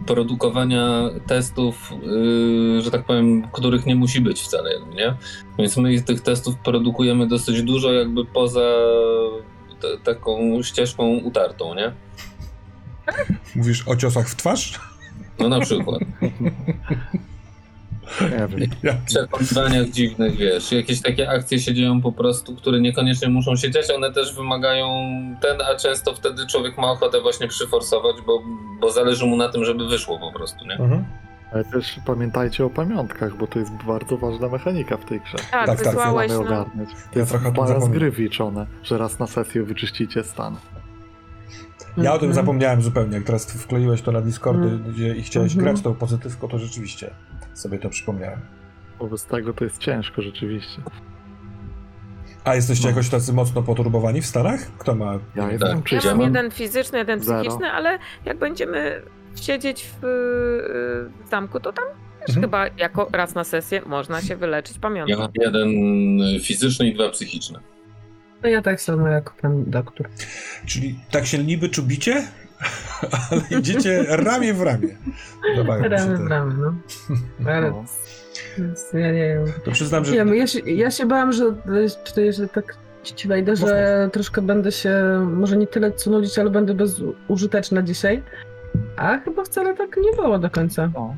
produkowania 0.07 1.11
testów, 1.27 1.93
yy, 2.03 2.83
że 2.83 2.91
tak 2.91 3.05
powiem, 3.05 3.49
których 3.53 3.87
nie 3.87 3.95
musi 3.97 4.21
być 4.21 4.41
wcale, 4.43 4.71
nie? 4.95 5.15
Więc 5.59 5.77
my 5.77 6.03
tych 6.03 6.21
testów 6.21 6.57
produkujemy 6.57 7.27
dosyć 7.27 7.63
dużo 7.63 7.93
jakby 7.93 8.25
poza 8.25 8.71
taką 10.05 10.63
ścieżką 10.63 11.09
utartą, 11.19 11.75
nie? 11.75 11.93
Mówisz 13.55 13.89
o 13.89 13.97
ciosach 13.97 14.29
w 14.29 14.35
twarz? 14.37 14.81
No 15.39 15.49
na 15.49 15.61
przykład. 15.61 16.01
Wiem. 18.21 18.71
Ja. 18.83 18.95
przekonywaniach 19.07 19.89
dziwnych, 19.89 20.37
wiesz, 20.37 20.73
jakieś 20.73 21.03
takie 21.03 21.31
akcje 21.31 21.59
się 21.59 21.75
dzieją 21.75 22.03
po 22.03 22.13
prostu, 22.13 22.57
które 22.57 22.81
niekoniecznie 22.81 23.29
muszą 23.29 23.57
się 23.57 23.71
dziać, 23.71 23.91
one 23.91 24.13
też 24.13 24.35
wymagają 24.35 24.87
ten, 25.43 25.61
a 25.63 25.77
często 25.77 26.15
wtedy 26.15 26.47
człowiek 26.47 26.79
ma 26.79 26.91
ochotę 26.91 27.21
właśnie 27.21 27.49
przyforsować, 27.49 28.17
bo, 28.27 28.43
bo 28.81 28.91
zależy 28.91 29.27
mu 29.27 29.37
na 29.37 29.49
tym, 29.49 29.65
żeby 29.65 29.89
wyszło 29.89 30.19
po 30.19 30.33
prostu, 30.33 30.67
nie? 30.67 30.75
Mhm. 30.75 31.05
Ale 31.53 31.65
też 31.65 31.97
pamiętajcie 32.07 32.65
o 32.65 32.71
pamiątkach, 32.71 33.37
bo 33.37 33.47
to 33.47 33.59
jest 33.59 33.73
bardzo 33.87 34.17
ważna 34.17 34.49
mechanika 34.49 34.97
w 34.97 35.05
tej 35.05 35.21
grze. 35.21 35.39
Tak, 35.51 35.67
tak, 35.67 35.79
wysłałeś 35.79 36.33
Mamy. 36.33 36.51
Ja 36.51 36.65
To 37.13 37.19
jest 37.19 37.33
balans 37.33 37.55
zapomniałem. 37.55 37.93
gry 37.93 38.11
wliczone, 38.11 38.67
że 38.83 38.99
raz 38.99 39.19
na 39.19 39.27
sesję 39.27 39.63
wyczyścicie 39.63 40.25
stan. 40.25 40.57
Ja 41.97 42.13
o 42.15 42.19
tym 42.19 42.29
Mhm. 42.29 42.33
zapomniałem 42.33 42.83
zupełnie. 42.83 43.15
Jak 43.15 43.25
teraz 43.25 43.53
wkleiłeś 43.53 44.03
to 44.03 44.13
na 44.13 44.21
Discordy 44.21 44.69
Mhm. 44.69 44.93
gdzie 44.93 45.15
i 45.17 45.23
chciałeś 45.23 45.53
Mhm. 45.57 45.65
grać 45.75 45.85
tą 45.85 45.95
pozytywką, 45.95 46.49
to 46.49 46.59
rzeczywiście 46.59 47.11
sobie 47.55 47.79
to 47.79 47.89
przypomniałem. 47.89 48.41
Wobec 48.99 49.25
tego 49.25 49.53
to 49.53 49.65
jest 49.65 49.79
ciężko 49.79 50.23
rzeczywiście. 50.23 50.83
A 52.45 52.55
jesteście 52.55 52.85
No. 52.85 52.91
jakoś 52.91 53.09
tacy 53.09 53.33
mocno 53.33 53.63
poturbowani 53.63 54.21
w 54.23 54.27
Stanach? 54.27 54.61
Kto 54.79 54.95
ma? 54.95 55.13
Ja 55.13 55.43
Tak. 55.43 55.53
jestem 55.53 55.83
Ja 56.05 56.11
mam 56.15 56.21
jeden 56.21 56.51
fizyczny, 56.51 56.99
jeden 56.99 57.21
Zero. 57.21 57.41
psychiczny, 57.43 57.71
ale 57.71 57.99
jak 58.25 58.39
będziemy 58.39 59.03
siedzieć 59.37 59.85
w, 60.01 60.05
y, 60.05 61.25
w 61.27 61.31
zamku, 61.31 61.61
to 61.61 61.73
tam 61.73 61.85
też 62.27 62.37
Mhm. 62.37 62.43
chyba 62.45 62.67
jako 62.77 63.09
raz 63.13 63.35
na 63.35 63.45
sesję 63.45 63.83
można 63.87 64.23
się 64.23 64.37
wyleczyć 64.37 64.79
pamiątką. 64.79 65.11
Ja 65.13 65.19
mam 65.19 65.31
jeden 65.41 65.69
fizyczny 66.41 66.89
i 66.89 66.95
dwa 66.95 67.09
psychiczne. 67.09 67.61
No 68.43 68.49
ja 68.49 68.63
tak 68.63 68.81
samo 68.81 69.09
jak 69.09 69.31
pan 69.31 69.65
doktor. 69.67 70.09
Czyli 70.67 70.99
tak 71.11 71.27
się 71.27 71.39
niby 71.45 71.69
czubicie? 71.69 72.23
ale 73.31 73.61
idziecie 73.61 74.05
ramię 74.09 74.55
w 74.55 74.63
ramię. 74.63 74.89
Ramy 75.57 75.91
te- 75.91 76.17
w 76.17 76.27
ramy, 76.27 76.55
no. 76.55 76.75
Ale 77.51 77.71
No. 77.71 77.85
więc 78.59 78.87
ja 78.93 79.13
nie 79.13 79.29
wiem. 79.29 79.45
To 79.65 79.71
przyznam, 79.71 80.05
że 80.05 80.13
wiem, 80.13 80.35
ja 80.35 80.47
się, 80.47 80.59
ja 80.61 80.91
się 80.91 81.07
bałam, 81.07 81.33
że 81.33 81.45
czy 82.05 82.33
że 82.33 82.49
tak 82.49 82.77
ci 83.05 83.29
wejdę, 83.29 83.57
że 83.57 84.11
troszkę 84.13 84.43
będę 84.43 84.73
się 84.73 84.93
może 85.33 85.57
nie 85.57 85.67
tyle 85.67 85.93
co 85.93 86.11
nudzić, 86.11 86.39
ale 86.39 86.51
będę 86.51 86.75
bezużyteczna 86.75 87.83
dzisiaj. 87.83 88.23
A 88.97 89.19
chyba 89.19 89.45
wcale 89.45 89.77
tak 89.77 89.97
nie 89.97 90.13
było 90.17 90.39
do 90.39 90.51
końca. 90.51 90.91
O. 90.95 91.15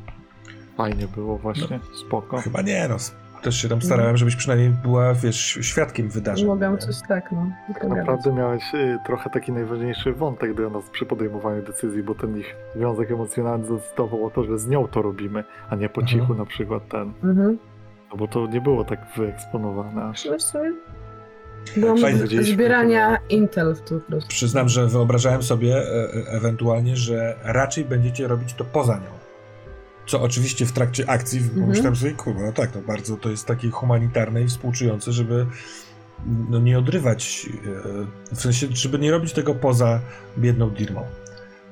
Fajnie 0.77 1.09
było 1.15 1.39
właśnie, 1.39 1.81
spoko. 2.07 2.39
chyba 2.39 2.63
nie, 2.63 2.89
no. 2.89 2.97
Też 3.43 3.57
się 3.63 3.69
tam 3.69 3.83
starałem, 3.83 4.17
żebyś 4.17 4.37
przynajmniej 4.37 4.71
była, 4.71 5.15
wiesz, 5.15 5.59
świadkiem 5.61 6.09
wydarzeń. 6.09 6.47
Mogłam 6.47 6.73
nie? 6.73 6.79
coś 6.79 6.97
tak, 7.09 7.33
no. 7.33 7.47
pogadać. 7.69 7.99
Naprawdę 7.99 8.33
miałeś 8.33 8.63
y, 8.75 8.99
trochę 9.07 9.31
taki 9.31 9.53
najważniejszy 9.53 10.13
wątek 10.13 10.55
dla 10.55 10.69
nas 10.71 10.85
przy 10.93 11.07
podejmowaniu 11.07 11.63
decyzji, 11.63 12.03
bo 12.03 12.15
ten 12.15 12.39
ich 12.39 12.57
związek 12.77 13.11
emocjonalny 13.11 13.65
zdecydował 13.67 14.27
o 14.27 14.31
to, 14.31 14.45
że 14.45 14.59
z 14.59 14.69
nią 14.69 14.89
to 14.89 15.03
robimy, 15.03 15.45
a 15.71 15.77
nie 15.77 15.89
po 15.89 16.03
cichu 16.03 16.21
Mhm. 16.21 16.39
na 16.39 16.45
przykład 16.47 16.89
ten. 16.89 17.13
Mhm. 17.25 17.59
No 18.11 18.17
bo 18.17 18.29
to 18.29 18.47
nie 18.47 18.61
było 18.61 18.85
tak 18.85 19.01
wyeksponowane 19.17 20.13
Fajnie. 22.01 22.27
z 22.27 22.47
zbierania 22.47 23.19
Intel 23.29 23.77
tu 23.89 24.01
po 24.01 24.07
prostu. 24.11 24.29
Przyznam, 24.29 24.69
że 24.69 24.87
wyobrażałem 24.87 25.43
sobie 25.43 25.77
e, 25.77 25.81
e, 25.83 26.33
ewentualnie, 26.33 26.97
że 26.97 27.37
raczej 27.45 27.85
będziecie 27.85 28.29
robić 28.29 28.55
to 28.55 28.65
poza 28.65 28.95
nią. 28.95 29.20
Co 30.11 30.23
oczywiście 30.23 30.67
w 30.67 30.73
trakcie 30.73 31.11
akcji 31.11 31.39
Mhm. 31.39 31.61
pomyślałem 31.61 31.97
sobie, 31.97 32.13
kurwa, 32.13 32.41
no 32.43 32.53
tak, 32.53 32.75
no 32.75 32.81
bardzo 32.83 33.17
to 33.17 33.31
jest 33.31 33.47
takie 33.47 33.71
humanitarne 33.71 34.43
i 34.43 34.49
współczujące, 34.49 35.13
żeby 35.13 35.47
no, 36.49 36.59
nie 36.59 36.79
odrywać, 36.79 37.49
e, 38.33 38.35
w 38.35 38.41
sensie, 38.41 38.67
żeby 38.71 38.99
nie 38.99 39.11
robić 39.11 39.33
tego 39.33 39.55
poza 39.55 40.01
biedną 40.39 40.71
Dirmą. 40.71 41.03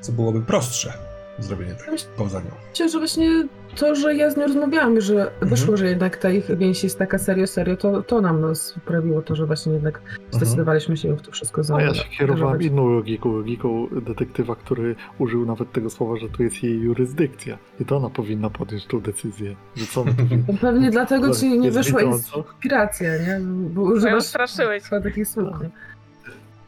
Co 0.00 0.12
byłoby 0.12 0.42
prostsze, 0.42 0.92
zrobienie 1.38 1.75
tego 1.75 1.92
poza 2.16 2.38
nią. 2.40 2.50
Myślę, 2.71 2.88
że 2.88 2.99
właśnie 2.99 3.47
to, 3.76 3.95
że 3.95 4.14
ja 4.14 4.30
z 4.30 4.37
nią 4.37 4.42
rozmawiałam, 4.47 5.00
że 5.00 5.14
Mhm. 5.33 5.49
wyszło, 5.50 5.76
że 5.76 5.87
jednak 5.87 6.16
ta 6.16 6.30
ich 6.30 6.57
więź 6.59 6.85
jest 6.85 6.99
taka 6.99 7.18
serio, 7.18 7.47
serio, 7.47 7.76
to, 7.76 8.02
to 8.02 8.21
nam 8.21 8.40
nas 8.40 8.62
sprawiło 8.62 9.23
to, 9.23 9.35
że 9.37 9.47
właśnie 9.47 9.73
jednak 9.73 9.99
Mhm. 9.99 10.18
zdecydowaliśmy 10.33 10.97
się 10.97 11.16
w 11.16 11.23
to 11.23 11.33
wszystko 11.33 11.59
A 11.59 11.62
ja 11.62 11.64
zaangażować. 11.64 11.99
się 12.12 12.18
kierowałem 12.18 12.62
inną 12.62 12.88
logiką, 12.88 13.33
logiką 13.37 13.87
detektywa, 14.02 14.57
który 14.57 14.95
użył 15.18 15.47
nawet 15.47 15.73
tego 15.73 15.90
słowa, 15.90 16.16
że 16.16 16.28
to 16.28 16.42
jest 16.42 16.62
jej 16.62 16.80
jurysdykcja. 16.80 17.59
I 17.80 17.85
to 17.85 17.97
ona 17.97 18.11
powinna 18.11 18.50
podjąć 18.50 18.87
tą 18.87 19.00
decyzję, 19.00 19.57
że 19.76 19.87
co 19.87 20.04
my 20.04 20.14
tu 20.14 20.23
No 20.49 20.54
Pewnie 20.61 20.90
dlatego 20.90 21.35
ci 21.35 21.59
nie 21.59 21.71
wyszła 21.71 22.02
inspiracja, 22.02 23.18
nie? 23.18 23.40
Bo 23.45 23.83
używasz 23.83 24.25
straszyłeś. 24.25 24.83
chyba 24.83 25.00
takich 25.02 25.28
słów. 25.28 25.49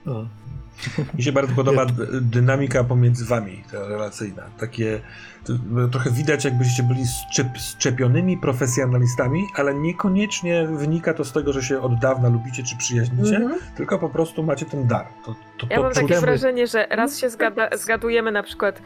A. 0.06 0.10
Mi 1.14 1.22
się 1.22 1.32
bardzo 1.32 1.54
podoba 1.54 1.86
d- 1.86 2.06
dynamika 2.20 2.84
pomiędzy 2.84 3.24
wami, 3.24 3.62
ta 3.72 3.88
relacyjna. 3.88 4.42
Takie, 4.60 5.00
to, 5.44 5.52
trochę 5.92 6.10
widać 6.10 6.44
jakbyście 6.44 6.82
byli 6.82 7.02
szczep, 7.32 7.46
szczepionymi 7.58 8.38
profesjonalistami, 8.38 9.44
ale 9.56 9.74
niekoniecznie 9.74 10.66
wynika 10.66 11.14
to 11.14 11.24
z 11.24 11.32
tego, 11.32 11.52
że 11.52 11.62
się 11.62 11.80
od 11.80 11.98
dawna 11.98 12.28
lubicie 12.28 12.62
czy 12.62 12.76
przyjaźnicie, 12.76 13.36
Mhm. 13.36 13.60
tylko 13.76 13.98
po 13.98 14.08
prostu 14.08 14.42
macie 14.42 14.66
ten 14.66 14.86
dar. 14.86 15.06
To, 15.26 15.34
to, 15.58 15.66
Ja 15.70 15.76
to 15.76 15.82
mam 15.82 15.92
czuć- 15.92 16.08
takie 16.08 16.20
wrażenie, 16.20 16.66
że 16.66 16.86
raz 16.90 17.18
się 17.18 17.30
zgada, 17.30 17.68
zgadujemy 17.76 18.32
na 18.32 18.42
przykład 18.42 18.82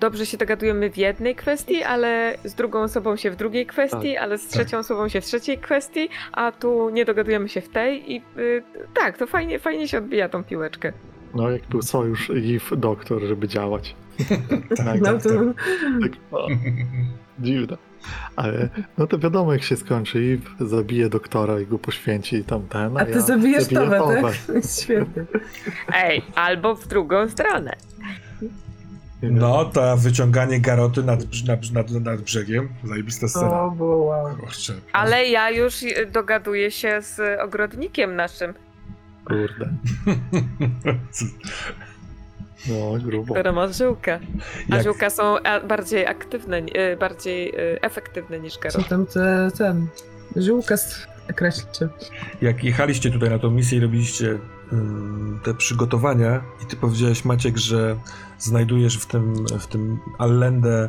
dobrze 0.00 0.26
się 0.26 0.36
dogadujemy 0.38 0.90
w 0.90 0.96
jednej 0.96 1.34
kwestii, 1.34 1.82
ale 1.82 2.34
z 2.44 2.54
drugą 2.54 2.82
osobą 2.82 3.16
się 3.16 3.30
w 3.30 3.36
drugiej 3.36 3.66
kwestii, 3.66 4.16
ale 4.16 4.38
z 4.38 4.46
trzecią 4.48 4.78
osobą 4.78 5.08
się 5.08 5.20
w 5.20 5.24
trzeciej 5.24 5.58
kwestii, 5.58 6.08
a 6.32 6.52
tu 6.52 6.90
nie 6.90 7.04
dogadujemy 7.04 7.48
się 7.48 7.60
w 7.60 7.68
tej 7.68 8.12
i 8.12 8.22
y, 8.38 8.62
tak, 8.94 9.18
to 9.18 9.26
fajnie, 9.26 9.58
fajnie 9.58 9.88
się 9.88 9.98
odbija 9.98 10.28
tą 10.28 10.44
piłeczkę. 10.44 10.92
No 11.34 11.50
jak 11.50 11.66
był 11.66 11.82
sojusz 11.82 12.30
Eve 12.30 12.76
Doktor, 12.76 13.22
żeby 13.22 13.48
działać. 13.48 13.94
tak, 14.76 15.00
No 15.00 15.12
tak, 15.12 15.22
to 15.22 15.28
tak. 15.28 15.38
Tak, 16.02 16.12
o, 16.30 16.48
dziwne. 17.38 17.76
Ale 18.36 18.68
no 18.98 19.06
to 19.06 19.18
wiadomo 19.18 19.52
jak 19.52 19.62
się 19.62 19.76
skończy. 19.76 20.18
Eve 20.18 20.68
zabije 20.70 21.08
doktora 21.08 21.60
i 21.60 21.66
go 21.66 21.78
poświęci 21.78 22.36
i 22.36 22.44
tam 22.44 22.62
ten. 22.62 22.96
A 22.96 23.04
ty 23.04 23.10
ja 23.10 23.20
zabijesz 23.20 23.68
Towę. 23.68 24.22
tak? 24.22 24.64
Świetnie. 24.82 25.24
Ej, 25.94 26.22
albo 26.34 26.74
w 26.74 26.86
drugą 26.86 27.28
stronę. 27.28 27.76
No, 29.22 29.64
to 29.64 29.96
wyciąganie 29.96 30.60
garoty 30.60 31.02
nad, 31.02 31.20
nad, 31.46 31.70
nad, 31.70 31.90
nad 31.90 32.20
brzegiem, 32.20 32.68
zajebista 32.84 33.28
scena. 33.28 33.62
O, 33.62 33.70
było 33.70 33.96
wow. 33.96 34.36
Kurczę. 34.36 34.74
Ale 34.92 35.26
ja 35.26 35.50
już 35.50 35.74
dogaduję 36.12 36.70
się 36.70 37.02
z 37.02 37.40
ogrodnikiem 37.40 38.16
naszym, 38.16 38.54
Kurde. 39.30 39.70
No, 42.68 42.98
grubo. 43.04 43.34
żyłkę. 43.72 44.20
A 44.70 44.74
Jak- 44.74 44.84
żyłka 44.84 45.10
są 45.10 45.36
bardziej 45.68 46.06
aktywne, 46.06 46.58
y, 46.58 46.96
bardziej 47.00 47.48
y, 47.48 47.80
efektywne 47.80 48.40
niż 48.40 48.54
Co 48.54 48.60
garot. 48.60 48.88
tam 48.88 49.06
te, 49.06 49.50
ten... 49.58 49.86
Ziółka 50.40 50.74
kreślcie. 51.36 51.88
Jak 52.42 52.64
jechaliście 52.64 53.10
tutaj 53.10 53.30
na 53.30 53.38
tą 53.38 53.50
misję 53.50 53.78
i 53.78 53.80
robiliście 53.80 54.38
te 55.42 55.54
przygotowania 55.54 56.42
i 56.62 56.66
ty 56.66 56.76
powiedziałeś 56.76 57.24
Maciek, 57.24 57.56
że 57.56 57.96
znajdujesz 58.38 58.98
w 58.98 59.06
tym, 59.06 59.34
w 59.60 59.66
tym 59.66 59.98
Allendę 60.18 60.88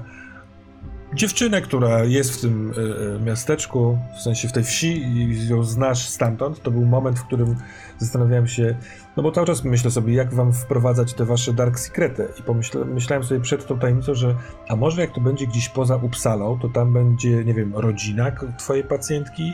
dziewczynę, 1.13 1.61
która 1.61 2.03
jest 2.03 2.31
w 2.31 2.41
tym 2.41 2.71
y, 2.71 2.75
y, 3.15 3.19
miasteczku, 3.19 3.97
w 4.17 4.21
sensie 4.21 4.47
w 4.47 4.51
tej 4.51 4.63
wsi 4.63 4.87
i 4.87 5.47
ją 5.47 5.63
znasz 5.63 6.09
stamtąd, 6.09 6.61
to 6.61 6.71
był 6.71 6.85
moment, 6.85 7.19
w 7.19 7.23
którym 7.23 7.55
zastanawiałem 7.97 8.47
się, 8.47 8.75
no 9.17 9.23
bo 9.23 9.31
cały 9.31 9.47
czas 9.47 9.63
myślę 9.63 9.91
sobie, 9.91 10.13
jak 10.13 10.33
wam 10.33 10.53
wprowadzać 10.53 11.13
te 11.13 11.25
wasze 11.25 11.53
dark 11.53 11.79
secrety? 11.79 12.27
I 12.39 12.43
pomyśle, 12.43 12.85
myślałem 12.85 13.23
sobie 13.23 13.41
przed 13.41 13.67
tą 13.67 13.79
tajemnicą, 13.79 14.15
że 14.15 14.35
a 14.67 14.75
może 14.75 15.01
jak 15.01 15.11
to 15.11 15.21
będzie 15.21 15.47
gdzieś 15.47 15.69
poza 15.69 15.95
Upsalą, 15.95 16.59
to 16.59 16.69
tam 16.69 16.93
będzie, 16.93 17.45
nie 17.45 17.53
wiem, 17.53 17.75
rodzina 17.75 18.31
twojej 18.57 18.83
pacjentki, 18.83 19.53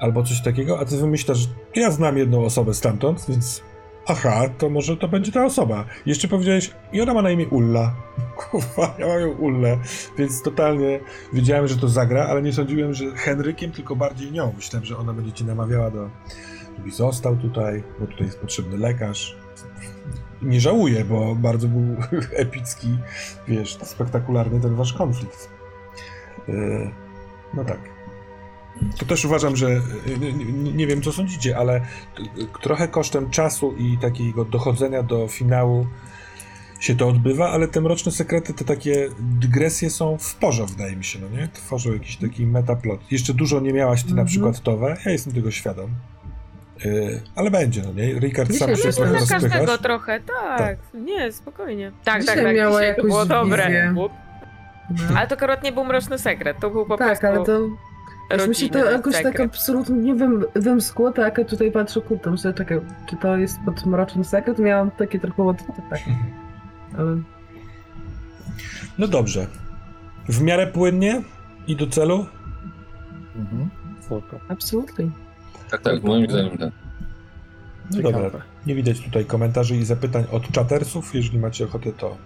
albo 0.00 0.22
coś 0.22 0.40
takiego, 0.40 0.80
a 0.80 0.84
ty 0.84 0.96
wymyślasz, 0.96 1.48
ja 1.76 1.90
znam 1.90 2.18
jedną 2.18 2.44
osobę 2.44 2.74
stamtąd, 2.74 3.24
więc 3.28 3.62
aha, 4.08 4.48
to 4.58 4.70
może 4.70 4.96
to 4.96 5.08
będzie 5.08 5.32
ta 5.32 5.44
osoba. 5.44 5.84
Jeszcze 6.06 6.28
powiedziałeś, 6.28 6.70
i 6.92 7.00
ona 7.00 7.14
ma 7.14 7.22
na 7.22 7.30
imię 7.30 7.46
Ulla. 7.48 7.94
Kurwa, 8.36 8.94
ja 8.98 9.06
mam 9.06 9.20
ją 9.20 9.28
Ullę, 9.28 9.78
więc 10.18 10.42
totalnie 10.42 11.00
wiedziałem, 11.32 11.68
że 11.68 11.76
to 11.76 11.88
zagra, 11.88 12.26
ale 12.26 12.42
nie 12.42 12.52
sądziłem, 12.52 12.94
że 12.94 13.04
Henrykiem, 13.16 13.72
tylko 13.72 13.96
bardziej 13.96 14.32
nią. 14.32 14.52
Myślałem, 14.56 14.86
że 14.86 14.98
ona 14.98 15.12
będzie 15.12 15.32
cię 15.32 15.44
namawiała 15.44 15.90
do, 15.90 16.10
żebyś 16.76 16.94
został 16.94 17.36
tutaj, 17.36 17.82
bo 18.00 18.06
tutaj 18.06 18.26
jest 18.26 18.38
potrzebny 18.38 18.78
lekarz. 18.78 19.36
Nie 20.42 20.60
żałuję, 20.60 21.04
bo 21.04 21.34
bardzo 21.34 21.68
był 21.68 21.96
epicki, 22.32 22.98
wiesz, 23.48 23.78
spektakularny 23.82 24.60
ten 24.60 24.74
wasz 24.74 24.92
konflikt. 24.92 25.48
Yy, 26.48 26.90
No 27.54 27.64
tak. 27.64 27.97
To 28.98 29.04
też 29.06 29.24
uważam, 29.24 29.56
że 29.56 29.80
nie, 30.74 30.86
wiem 30.86 31.02
co 31.02 31.12
sądzicie, 31.12 31.56
ale 31.58 31.80
trochę 32.62 32.88
kosztem 32.88 33.30
czasu 33.30 33.74
i 33.78 33.98
takiego 33.98 34.44
dochodzenia 34.44 35.02
do 35.02 35.28
finału 35.28 35.86
się 36.80 36.96
to 36.96 37.08
odbywa, 37.08 37.50
ale 37.50 37.68
te 37.68 37.80
mroczne 37.80 38.12
sekrety, 38.12 38.54
te 38.54 38.64
takie 38.64 39.08
dygresje 39.20 39.90
są 39.90 40.18
w 40.18 40.34
porze, 40.34 40.66
wydaje 40.66 40.96
mi 40.96 41.04
się, 41.04 41.18
no 41.18 41.28
nie? 41.38 41.48
Tworzą 41.48 41.92
jakiś 41.92 42.16
taki 42.16 42.46
metaplot. 42.46 43.00
Jeszcze 43.12 43.34
dużo 43.34 43.60
nie 43.60 43.72
miałaś 43.72 44.02
ty 44.02 44.06
na 44.08 44.10
Mhm. 44.12 44.26
przykład 44.28 44.60
Towe, 44.62 44.96
ja 45.06 45.12
jestem 45.12 45.32
tego 45.32 45.50
świadom. 45.50 45.90
Yy, 46.84 47.20
ale 47.34 47.50
będzie, 47.50 47.82
no 47.82 47.92
nie? 47.92 48.12
Rikard 48.20 48.54
sam 48.54 48.76
się 48.76 48.92
trochę 48.92 49.12
na 49.12 49.20
Na 49.20 49.26
każdego 49.26 49.54
rozpychasz. 49.54 49.80
trochę, 49.82 50.20
tak. 50.20 50.78
Nie, 50.94 51.32
spokojnie. 51.32 51.92
Tak, 52.04 52.20
Dzisiaj 52.20 52.36
tak, 52.36 52.44
tak. 52.44 52.56
miała 52.56 52.80
dzisiaj 52.80 52.96
to 52.96 53.02
było 53.02 53.26
dobre. 53.26 53.92
No. 53.94 54.08
Ale 55.16 55.26
to 55.28 55.34
akurat 55.34 55.62
nie 55.62 55.72
był 55.72 55.84
mroczny 55.84 56.18
sekret, 56.18 56.56
to 56.60 56.70
był 56.70 56.86
po 56.86 56.96
Tak, 56.96 57.06
prostu 57.08 57.26
ale 57.26 57.44
to... 57.44 57.58
Mi 58.30 58.54
się 58.54 58.68
to 58.68 58.78
rodzinny 58.78 58.92
jakoś 58.92 59.14
tak 59.14 59.22
sekret. 59.22 59.50
absolutnie 59.50 59.96
nie 59.96 60.14
wiem, 60.14 60.44
wymskło, 60.54 61.12
tak, 61.12 61.40
tutaj 61.48 61.72
patrzę, 61.72 62.00
kurczę, 62.00 62.30
myślę, 62.30 62.54
czekaj, 62.54 62.80
czy 63.10 63.16
to 63.16 63.36
jest 63.36 63.58
pod 63.64 63.86
mroczny 63.86 64.24
sekret? 64.24 64.58
Miałam 64.58 64.90
takie 64.90 65.20
trochę 65.20 65.42
od... 65.42 65.56
tak. 65.90 66.00
Ale... 66.98 67.16
No 68.98 69.08
dobrze. 69.08 69.46
W 70.28 70.42
miarę 70.42 70.66
płynnie 70.66 71.22
i 71.66 71.76
do 71.76 71.86
celu? 71.86 72.26
Mhm. 73.36 73.68
Absolutnie. 74.48 75.10
Tak, 75.70 75.80
tak, 75.80 76.02
moim 76.02 76.30
zdaniem 76.30 76.58
tak. 76.58 76.70
No 77.90 78.12
dobra. 78.12 78.42
Nie 78.66 78.74
widać 78.74 79.00
tutaj 79.00 79.24
komentarzy 79.24 79.76
i 79.76 79.84
zapytań 79.84 80.24
od 80.32 80.50
czatersów. 80.52 81.14
Jeżeli 81.14 81.38
macie 81.38 81.64
ochotę, 81.64 81.92
to 81.92 82.16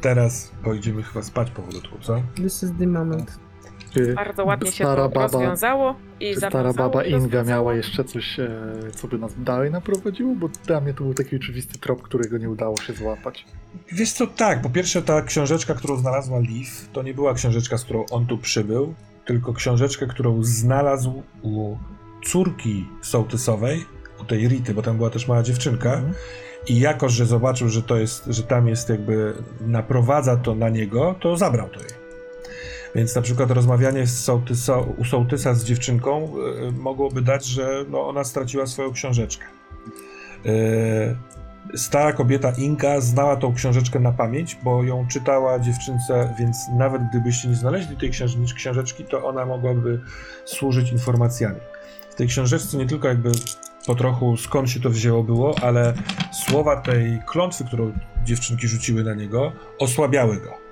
teraz 0.00 0.52
pojedziemy 0.64 1.02
chyba 1.02 1.22
spać 1.22 1.50
powolutku, 1.50 1.98
co? 2.00 2.22
This 2.34 2.62
is 2.62 2.70
the 2.78 2.86
moment. 2.86 3.38
Czy 3.94 4.14
Bardzo 4.14 4.44
ładnie 4.44 4.72
się 4.72 4.84
stara 4.84 5.02
to 5.02 5.08
baba, 5.08 5.22
rozwiązało 5.38 5.94
i 6.20 6.30
czy 6.30 6.36
stara 6.36 6.50
zawiązało 6.52 6.88
baba 6.90 7.04
i 7.04 7.08
Inga 7.08 7.18
rozwiązało. 7.22 7.48
miała 7.48 7.74
jeszcze 7.74 8.04
coś, 8.04 8.40
e, 8.40 8.48
co 8.94 9.08
by 9.08 9.18
nas 9.18 9.32
dalej 9.38 9.70
naprowadziło? 9.70 10.34
Bo 10.34 10.48
dla 10.66 10.80
mnie 10.80 10.94
to 10.94 11.04
był 11.04 11.14
taki 11.14 11.36
oczywisty 11.36 11.78
trop, 11.78 12.02
którego 12.02 12.38
nie 12.38 12.50
udało 12.50 12.76
się 12.76 12.92
złapać. 12.92 13.44
Wiesz 13.92 14.12
co, 14.12 14.26
tak, 14.26 14.62
po 14.62 14.70
pierwsze 14.70 15.02
ta 15.02 15.22
książeczka, 15.22 15.74
którą 15.74 15.96
znalazła 15.96 16.38
Leaf, 16.38 16.88
to 16.92 17.02
nie 17.02 17.14
była 17.14 17.34
książeczka, 17.34 17.78
z 17.78 17.84
którą 17.84 18.04
on 18.10 18.26
tu 18.26 18.38
przybył, 18.38 18.94
tylko 19.26 19.52
książeczkę, 19.52 20.06
którą 20.06 20.42
znalazł 20.42 21.22
u 21.42 21.76
córki 22.24 22.86
sołtysowej, 23.02 23.84
u 24.20 24.24
tej 24.24 24.48
Rity, 24.48 24.74
bo 24.74 24.82
tam 24.82 24.96
była 24.96 25.10
też 25.10 25.28
mała 25.28 25.42
dziewczynka 25.42 25.92
Mhm. 25.94 26.14
I 26.68 26.80
jako, 26.80 27.08
że 27.08 27.26
zobaczył, 27.26 27.68
że 27.68 27.82
to 27.82 27.96
jest, 27.96 28.24
że 28.26 28.42
tam 28.42 28.68
jest 28.68 28.88
jakby 28.88 29.34
naprowadza 29.60 30.36
to 30.36 30.54
na 30.54 30.68
niego, 30.68 31.14
to 31.20 31.36
zabrał 31.36 31.68
to 31.68 31.80
jej. 31.80 31.88
Więc 32.94 33.14
na 33.14 33.22
przykład 33.22 33.50
rozmawianie 33.50 34.06
z 34.06 34.24
sołtysa, 34.24 34.78
u 34.78 35.04
sołtysa 35.04 35.54
z 35.54 35.64
dziewczynką 35.64 36.32
y, 36.68 36.72
mogłoby 36.72 37.22
dać, 37.22 37.44
że 37.46 37.84
no, 37.90 38.08
ona 38.08 38.24
straciła 38.24 38.66
swoją 38.66 38.92
książeczkę. 38.92 39.44
Y, 40.46 41.16
stara 41.74 42.12
kobieta 42.12 42.52
Inka 42.58 43.00
znała 43.00 43.36
tą 43.36 43.54
książeczkę 43.54 44.00
na 44.00 44.12
pamięć, 44.12 44.58
bo 44.62 44.84
ją 44.84 45.06
czytała 45.08 45.58
dziewczynce, 45.58 46.34
więc 46.38 46.56
nawet 46.78 47.02
gdybyście 47.10 47.48
nie 47.48 47.54
znaleźli 47.54 47.96
tej 47.96 48.10
książeczki, 48.54 49.04
to 49.04 49.24
ona 49.24 49.46
mogłaby 49.46 50.00
służyć 50.44 50.92
informacjami. 50.92 51.60
W 52.10 52.14
tej 52.14 52.26
książeczce 52.26 52.76
nie 52.76 52.86
tylko 52.86 53.08
jakby 53.08 53.32
po 53.86 53.94
trochu 53.94 54.36
skąd 54.36 54.70
się 54.70 54.80
to 54.80 54.90
wzięło 54.90 55.22
było, 55.22 55.54
ale 55.62 55.94
słowa 56.32 56.76
tej 56.76 57.22
klątwy, 57.26 57.64
którą 57.64 57.92
dziewczynki 58.24 58.68
rzuciły 58.68 59.04
na 59.04 59.14
niego, 59.14 59.52
osłabiały 59.78 60.36
go. 60.36 60.67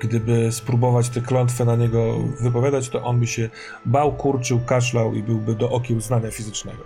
Gdyby 0.00 0.52
spróbować 0.52 1.08
tę 1.08 1.20
klątwę 1.20 1.64
na 1.64 1.76
niego 1.76 2.18
wypowiadać, 2.40 2.88
to 2.88 3.04
on 3.04 3.20
by 3.20 3.26
się 3.26 3.50
bał, 3.86 4.12
kurczył, 4.12 4.60
kaszlał 4.66 5.14
i 5.14 5.22
byłby 5.22 5.54
do 5.54 5.70
okiełznania 5.70 6.30
fizycznego. 6.30 6.82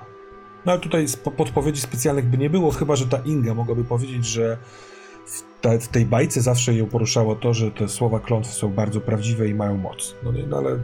No 0.66 0.72
ale 0.72 0.80
tutaj 0.80 1.06
podpowiedzi 1.36 1.80
specjalnych 1.80 2.24
by 2.26 2.38
nie 2.38 2.50
było, 2.50 2.70
chyba 2.70 2.96
że 2.96 3.06
ta 3.06 3.18
Inga 3.24 3.54
mogłaby 3.54 3.84
powiedzieć, 3.84 4.24
że 4.26 4.58
w, 5.26 5.42
w 5.84 5.88
tej 5.88 6.06
bajce 6.06 6.40
zawsze 6.40 6.74
ją 6.74 6.86
poruszało 6.86 7.34
to, 7.36 7.54
że 7.54 7.70
te 7.70 7.88
słowa 7.88 8.20
klątwy 8.20 8.52
są 8.52 8.68
bardzo 8.68 9.00
prawdziwe 9.00 9.48
i 9.48 9.54
mają 9.54 9.76
moc. 9.76 10.14
No, 10.22 10.32
nie, 10.32 10.46
no 10.46 10.56
ale 10.58 10.78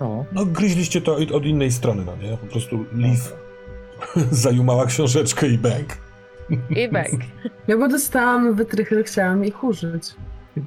No, 0.00 0.24
no, 0.32 0.46
gryźliście 0.46 1.00
to 1.00 1.16
od- 1.16 1.32
od 1.32 1.44
innej 1.46 1.72
strony, 1.72 2.04
no 2.04 2.16
nie? 2.16 2.36
Po 2.36 2.46
prostu 2.46 2.84
Liv 2.92 3.20
zajumała 4.30 4.86
książeczkę 4.86 5.48
i 5.48 5.58
bęk. 5.58 5.98
I 6.70 6.88
bang. 6.88 7.08
Ja 7.68 7.76
bo 7.78 7.88
dostałam 7.88 8.54
wytrychy, 8.54 9.04
chciałam 9.04 9.44
ich 9.44 9.64
użyć. 9.64 10.14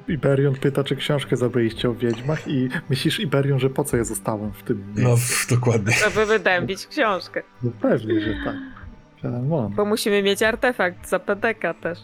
Iberion 0.08 0.54
pyta, 0.54 0.84
czy 0.84 0.96
książkę 0.96 1.36
zabraliście 1.36 1.90
o 1.90 1.94
wiedźmach 1.94 2.48
i 2.48 2.68
myślisz, 2.90 3.20
Iberion, 3.20 3.58
że 3.58 3.70
po 3.70 3.84
co 3.84 3.96
ja 3.96 4.04
zostałem 4.04 4.52
w 4.52 4.62
tym 4.62 4.84
No, 4.96 5.08
miejscu? 5.08 5.54
dokładnie. 5.54 5.92
Żeby 5.92 6.26
wydębić 6.26 6.86
książkę. 6.86 7.42
No 7.62 7.70
pewnie, 7.80 8.20
że 8.20 8.34
tak. 8.44 8.56
Bo 9.76 9.84
musimy 9.84 10.22
mieć 10.22 10.42
artefakt 10.42 11.08
za 11.08 11.18
PDK 11.18 11.74
też. 11.74 11.98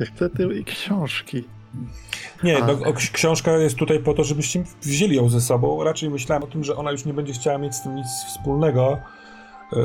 ja 0.00 0.06
chcę 0.06 0.30
tej 0.30 0.64
książki. 0.64 1.44
Nie, 2.42 2.58
no, 2.60 2.72
o, 2.72 2.92
książka 3.12 3.56
jest 3.56 3.76
tutaj 3.76 3.98
po 3.98 4.14
to, 4.14 4.24
żebyście 4.24 4.62
wzięli 4.82 5.16
ją 5.16 5.28
ze 5.28 5.40
sobą. 5.40 5.84
Raczej 5.84 6.10
myślałem 6.10 6.42
o 6.42 6.46
tym, 6.46 6.64
że 6.64 6.76
ona 6.76 6.92
już 6.92 7.04
nie 7.04 7.14
będzie 7.14 7.32
chciała 7.32 7.58
mieć 7.58 7.74
z 7.74 7.82
tym 7.82 7.94
nic 7.94 8.06
wspólnego. 8.28 8.98
Yy, 9.76 9.82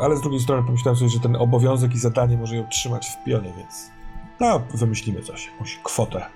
ale 0.00 0.16
z 0.16 0.20
drugiej 0.20 0.40
strony 0.40 0.62
pomyślałem 0.66 0.96
sobie, 0.96 1.10
że 1.10 1.20
ten 1.20 1.36
obowiązek 1.36 1.94
i 1.94 1.98
zadanie 1.98 2.36
może 2.36 2.56
ją 2.56 2.68
trzymać 2.68 3.06
w 3.08 3.24
pionie, 3.24 3.52
więc 3.56 3.90
no, 4.40 4.62
wymyślimy 4.74 5.22
coś, 5.22 5.46
jakąś 5.52 5.78
kwotę. 5.84 6.26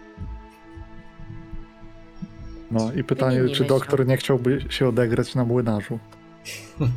No 2.70 2.92
i 2.92 3.04
pytanie, 3.04 3.36
nie 3.36 3.42
czy 3.54 3.62
myślą. 3.62 3.66
doktor 3.66 4.06
nie 4.06 4.16
chciałby 4.16 4.64
się 4.68 4.88
odegrać 4.88 5.34
na 5.34 5.44
młynarzu? 5.44 5.98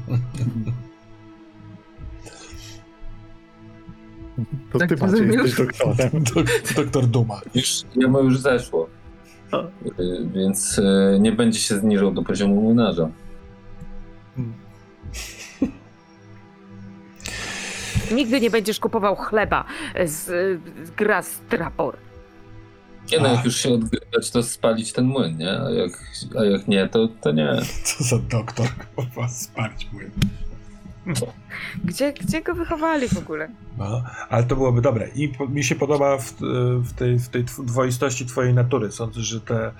To 4.71 4.79
Tak 4.79 4.89
ty 4.89 4.95
to 4.95 5.07
zrobiłeś? 5.09 5.35
jesteś 5.35 5.55
doktorem. 5.67 6.09
Dok- 6.35 6.75
Doktor 6.75 7.05
Duma. 7.07 7.41
Już 7.55 7.81
jemu 7.95 8.19
już 8.23 8.39
zeszło. 8.39 8.89
A. 9.51 9.57
Y, 9.57 10.27
Więc 10.33 10.77
y, 10.77 11.17
nie 11.19 11.31
będzie 11.31 11.59
się 11.59 11.75
zniżał 11.79 12.11
do 12.11 12.23
poziomu 12.23 12.61
młynarza. 12.61 13.09
Nigdy 18.15 18.41
nie 18.41 18.49
będziesz 18.49 18.79
kupował 18.79 19.15
chleba 19.15 19.65
z, 20.05 20.25
z 20.87 20.91
Gras 20.91 21.39
Trapor. 21.49 21.97
Nie 23.11 23.19
no, 23.19 23.27
jak 23.27 23.45
już 23.45 23.55
się 23.55 23.73
odgrywać, 23.73 24.31
to 24.31 24.43
spalić 24.43 24.93
ten 24.93 25.05
młyn, 25.05 25.37
nie? 25.37 25.51
A 25.61 25.69
jak, 25.69 25.91
a 26.39 26.43
jak 26.43 26.67
nie, 26.67 26.89
to, 26.89 27.07
to 27.21 27.31
nie. 27.31 27.61
Co 27.83 28.03
za 28.03 28.19
doktor, 28.19 28.67
kurwa, 28.95 29.27
spalić 29.27 29.85
płyn. 29.85 30.11
Gdzie, 31.83 32.13
gdzie 32.13 32.41
go 32.41 32.55
wychowali 32.55 33.07
w 33.07 33.17
ogóle? 33.17 33.49
No, 33.77 34.03
ale 34.29 34.43
to 34.43 34.55
byłoby 34.55 34.81
dobre. 34.81 35.07
I 35.15 35.29
po, 35.29 35.47
mi 35.47 35.63
się 35.63 35.75
podoba 35.75 36.17
w, 36.17 36.33
w 36.79 36.93
tej, 36.93 37.19
w 37.19 37.29
tej 37.29 37.43
dwoistości 37.43 38.25
twojej 38.25 38.53
natury. 38.53 38.91
Sądzę, 38.91 39.21
że 39.21 39.41
te 39.41 39.71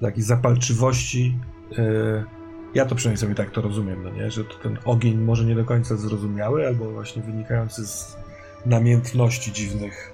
takie 0.00 0.22
zapalczywości. 0.22 1.34
Yy, 1.70 2.24
ja 2.74 2.86
to 2.86 2.94
przynajmniej 2.94 3.20
sobie 3.20 3.34
tak 3.34 3.50
to 3.50 3.60
rozumiem, 3.60 4.02
no 4.02 4.10
nie? 4.10 4.30
Że 4.30 4.44
to 4.44 4.54
ten 4.54 4.78
ogień 4.84 5.18
może 5.18 5.44
nie 5.44 5.54
do 5.54 5.64
końca 5.64 5.96
zrozumiały, 5.96 6.66
albo 6.66 6.90
właśnie 6.90 7.22
wynikający 7.22 7.86
z 7.86 8.16
namiętności 8.66 9.52
dziwnych. 9.52 10.12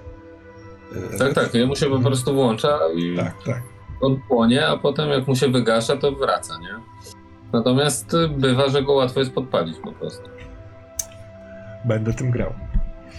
Yy, 1.11 1.17
Tak, 1.19 1.33
tak, 1.33 1.53
jemu 1.53 1.75
się 1.75 1.85
po 1.85 1.99
prostu 1.99 2.33
włącza 2.33 2.79
i 2.95 3.17
tak, 3.17 3.43
tak. 3.45 3.61
on 4.01 4.21
płonie, 4.27 4.67
a 4.67 4.77
potem 4.77 5.09
jak 5.09 5.27
mu 5.27 5.35
się 5.35 5.47
wygasza, 5.47 5.97
to 5.97 6.11
wraca, 6.11 6.59
nie? 6.59 6.75
Natomiast 7.53 8.13
y, 8.13 8.29
bywa, 8.29 8.69
że 8.69 8.83
go 8.83 8.93
łatwo 8.93 9.19
jest 9.19 9.33
podpalić 9.33 9.77
po 9.83 9.91
prostu. 9.91 10.29
Będę 11.85 12.13
tym 12.13 12.31
grał. 12.31 12.53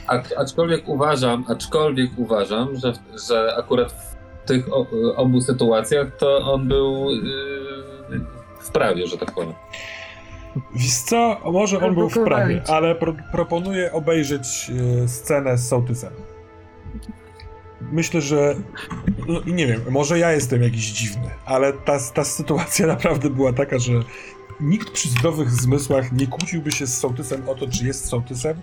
A, 0.07 0.23
aczkolwiek 0.37 0.89
uważam, 0.89 1.45
aczkolwiek 1.49 2.11
uważam, 2.17 2.77
że, 2.77 2.93
że 3.29 3.57
akurat 3.59 3.93
w 3.93 4.47
tych 4.47 4.73
o, 4.73 4.87
obu 5.17 5.41
sytuacjach 5.41 6.17
to 6.17 6.53
on 6.53 6.69
był 6.69 7.11
yy, 7.11 8.40
w 8.61 8.71
prawie, 8.71 9.07
że 9.07 9.19
tak 9.19 9.35
powiem. 9.35 9.53
Wiesz 10.75 10.95
co, 10.95 11.41
może 11.53 11.81
on 11.81 11.95
był 11.95 12.11
w 12.11 12.25
prawie, 12.25 12.63
ale 12.69 12.95
pro, 12.95 13.15
proponuję 13.33 13.93
obejrzeć 13.93 14.71
e, 15.05 15.09
scenę 15.09 15.59
z 15.59 15.69
sołtysem. 15.69 16.13
Myślę, 17.81 18.21
że. 18.21 18.55
No, 19.29 19.41
i 19.41 19.53
nie 19.53 19.67
wiem, 19.67 19.81
może 19.91 20.19
ja 20.19 20.33
jestem 20.33 20.63
jakiś 20.63 20.87
dziwny, 20.87 21.31
ale 21.47 21.73
ta, 21.73 21.99
ta 22.15 22.25
sytuacja 22.25 22.87
naprawdę 22.95 23.31
była 23.31 23.53
taka, 23.53 23.79
że 23.79 23.93
nikt 24.61 24.91
przy 24.91 25.09
zdrowych 25.09 25.51
zmysłach 25.51 26.13
nie 26.13 26.27
kłóciłby 26.27 26.73
się 26.73 26.87
z 26.87 26.99
sołtysem 26.99 27.49
o 27.49 27.55
to, 27.55 27.67
czy 27.69 27.87
jest 27.87 28.09
sołtysem 28.09 28.57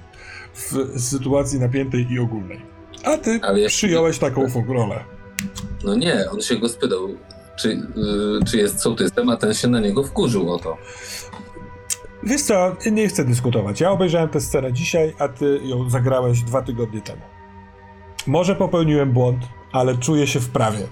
w 0.53 0.99
sytuacji 1.01 1.59
napiętej 1.59 2.11
i 2.11 2.19
ogólnej. 2.19 2.61
A 3.03 3.17
ty 3.17 3.39
Ale 3.43 3.67
przyjąłeś 3.67 4.17
taką 4.17 4.47
rolę. 4.67 5.03
No 5.83 5.95
nie, 5.95 6.25
on 6.31 6.41
się 6.41 6.55
go 6.55 6.69
spytał, 6.69 7.09
czy, 7.59 7.69
yy, 7.69 8.39
czy 8.47 8.57
jest 8.57 8.79
sołtysem, 8.79 9.29
a 9.29 9.37
ten 9.37 9.53
się 9.53 9.67
na 9.67 9.79
niego 9.79 10.03
wkurzył 10.03 10.53
o 10.53 10.59
to. 10.59 10.77
Wiesz 12.23 12.41
co, 12.41 12.75
nie 12.91 13.07
chcę 13.07 13.25
dyskutować. 13.25 13.81
Ja 13.81 13.91
obejrzałem 13.91 14.29
tę 14.29 14.41
scenę 14.41 14.73
dzisiaj, 14.73 15.13
a 15.19 15.27
ty 15.27 15.59
ją 15.63 15.89
zagrałeś 15.89 16.41
dwa 16.41 16.61
tygodnie 16.61 17.01
temu. 17.01 17.21
Może 18.27 18.55
popełniłem 18.55 19.11
błąd, 19.11 19.39
ale 19.71 19.97
czuję 19.97 20.27
się 20.27 20.39
w 20.39 20.49
prawie. 20.49 20.87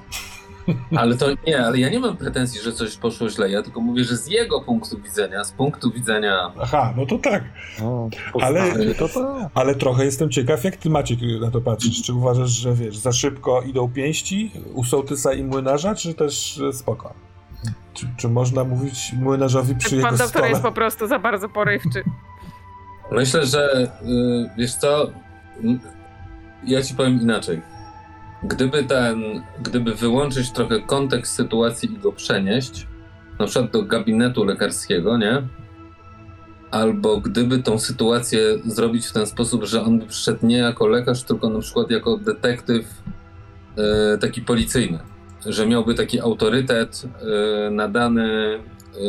Ale 0.96 1.18
to 1.18 1.26
nie, 1.48 1.66
ale 1.66 1.78
ja 1.80 1.90
nie 1.90 2.00
mam 2.00 2.18
pretensji, 2.18 2.62
że 2.62 2.74
coś 2.74 2.98
poszło 2.98 3.30
źle. 3.30 3.50
Ja 3.50 3.64
tylko 3.64 3.82
mówię, 3.82 4.04
że 4.04 4.18
z 4.18 4.28
jego 4.28 4.62
punktu 4.62 5.02
widzenia, 5.02 5.44
z 5.44 5.52
punktu 5.52 5.92
widzenia. 5.92 6.52
Aha, 6.62 6.94
no 6.98 7.06
to 7.06 7.18
tak. 7.18 7.44
No, 7.82 8.10
Ale- 8.42 8.94
to 8.96 9.08
tak. 9.10 9.50
Ale 9.54 9.76
trochę 9.76 10.06
jestem 10.06 10.30
ciekaw, 10.30 10.64
jak 10.64 10.76
ty 10.78 10.90
Maciek 10.90 11.20
na 11.42 11.52
to 11.52 11.62
patrzysz. 11.62 12.02
Czy 12.02 12.14
uważasz, 12.14 12.50
że 12.50 12.74
wiesz, 12.74 12.98
za 12.98 13.12
szybko 13.12 13.62
idą 13.62 13.92
pięści 13.92 14.52
u 14.74 14.84
sołtysa 14.84 15.34
i 15.34 15.44
młynarza, 15.44 15.96
czy 15.96 16.14
też 16.14 16.62
e, 16.70 16.74
spoko? 16.74 17.14
Czy, 17.94 18.08
czy 18.18 18.30
można 18.30 18.64
mówić 18.64 19.14
młynarzowi 19.20 19.76
przy 19.76 19.90
Pan 19.90 19.98
jego 19.98 20.10
doktor 20.10 20.28
stole? 20.28 20.50
jest 20.50 20.62
po 20.62 20.72
prostu 20.72 21.08
za 21.08 21.20
bardzo 21.20 21.50
porywczy. 21.50 22.04
Myślę, 23.12 23.46
że 23.46 23.92
yy, 24.02 24.50
wiesz 24.58 24.76
co, 24.76 25.08
ja 26.64 26.82
ci 26.84 26.94
powiem 26.96 27.22
inaczej. 27.22 27.62
Gdyby 28.44 28.84
ten, 28.84 29.44
gdyby 29.62 29.96
wyłączyć 29.96 30.52
trochę 30.52 30.80
kontekst 30.80 31.36
sytuacji 31.36 31.94
i 31.94 31.98
go 31.98 32.12
przenieść, 32.12 32.88
na 33.40 33.46
przykład 33.46 33.72
do 33.72 33.84
gabinetu 33.84 34.44
lekarskiego, 34.44 35.18
nie? 35.18 35.42
Albo 36.72 37.18
gdyby 37.22 37.60
tą 37.60 37.80
sytuację 37.80 38.40
zrobić 38.66 39.08
w 39.08 39.14
ten 39.14 39.26
sposób, 39.26 39.64
że 39.64 39.84
on 39.84 40.00
by 40.00 40.06
przyszedł 40.06 40.46
nie 40.48 40.58
jako 40.58 40.88
lekarz, 40.88 41.24
tylko 41.24 41.50
na 41.50 41.60
przykład 41.60 41.92
jako 41.92 42.18
detektyw 42.18 43.04
e, 43.78 44.18
taki 44.18 44.42
policyjny, 44.42 45.00
że 45.46 45.68
miałby 45.68 45.96
taki 45.96 46.20
autorytet 46.20 47.04
e, 47.06 47.70
nadany 47.70 48.60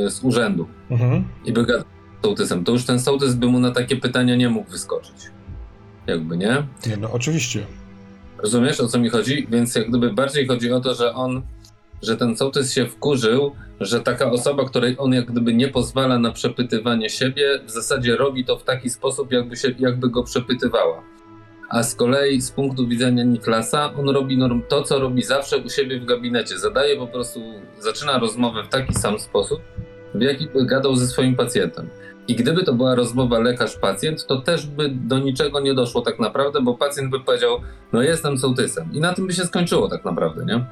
e, 0.06 0.10
z 0.10 0.24
urzędu 0.24 0.66
Mhm. 0.90 1.24
i 1.44 1.52
by 1.52 1.64
gadał 1.66 1.84
z 2.20 2.26
sołtysem, 2.26 2.64
to 2.64 2.72
już 2.72 2.84
ten 2.84 3.00
sołtys 3.00 3.34
by 3.34 3.46
mu 3.46 3.58
na 3.60 3.70
takie 3.70 3.96
pytania 3.96 4.36
nie 4.36 4.48
mógł 4.48 4.70
wyskoczyć. 4.70 5.16
Jakby, 6.06 6.36
nie? 6.36 6.66
Nie, 6.86 6.96
no 6.96 7.12
oczywiście. 7.12 7.66
Rozumiesz, 8.38 8.80
o 8.80 8.88
co 8.88 8.98
mi 8.98 9.08
chodzi? 9.08 9.46
Więc 9.50 9.74
jak 9.74 9.88
gdyby 9.88 10.12
bardziej 10.12 10.46
chodzi 10.46 10.72
o 10.72 10.80
to, 10.80 10.94
że 10.94 11.14
on, 11.14 11.42
że 12.02 12.16
ten 12.16 12.36
sołtys 12.36 12.72
się 12.72 12.86
wkurzył, 12.86 13.52
że 13.80 14.00
taka 14.00 14.30
osoba, 14.30 14.64
której 14.64 14.96
on 14.98 15.12
jak 15.12 15.26
gdyby 15.26 15.54
nie 15.54 15.68
pozwala 15.68 16.18
na 16.18 16.32
przepytywanie 16.32 17.10
siebie, 17.10 17.60
w 17.66 17.70
zasadzie 17.70 18.16
robi 18.16 18.44
to 18.44 18.58
w 18.58 18.64
taki 18.64 18.90
sposób, 18.90 19.32
jakby, 19.32 19.56
się, 19.56 19.74
jakby 19.78 20.10
go 20.10 20.22
przepytywała. 20.22 21.02
A 21.68 21.82
z 21.82 21.94
kolei 21.94 22.40
z 22.40 22.50
punktu 22.50 22.88
widzenia 22.88 23.24
Niklasa, 23.24 23.94
on 23.94 24.08
robi 24.08 24.38
norm, 24.38 24.62
to, 24.68 24.82
co 24.82 24.98
robi 24.98 25.22
zawsze 25.22 25.58
u 25.58 25.68
siebie 25.70 26.00
w 26.00 26.04
gabinecie. 26.04 26.58
Zadaje 26.58 26.96
po 26.96 27.06
prostu, 27.06 27.40
zaczyna 27.78 28.18
rozmowę 28.18 28.62
w 28.64 28.68
taki 28.68 28.94
sam 28.94 29.18
sposób, 29.18 29.60
w 30.14 30.20
jaki 30.20 30.48
gadał 30.54 30.96
ze 30.96 31.06
swoim 31.06 31.36
pacjentem. 31.36 31.88
I 32.28 32.36
gdyby 32.36 32.64
to 32.64 32.72
była 32.72 32.94
rozmowa 32.94 33.38
lekarz-pacjent, 33.38 34.26
to 34.26 34.40
też 34.40 34.66
by 34.66 34.88
do 34.88 35.18
niczego 35.18 35.60
nie 35.60 35.74
doszło 35.74 36.00
tak 36.00 36.18
naprawdę, 36.18 36.60
bo 36.60 36.74
pacjent 36.74 37.10
by 37.10 37.20
powiedział, 37.20 37.60
no 37.92 38.02
jestem 38.02 38.38
sołtysem. 38.38 38.92
I 38.92 39.00
na 39.00 39.14
tym 39.14 39.26
by 39.26 39.32
się 39.32 39.44
skończyło 39.44 39.88
tak 39.88 40.04
naprawdę, 40.04 40.44
nie? 40.44 40.64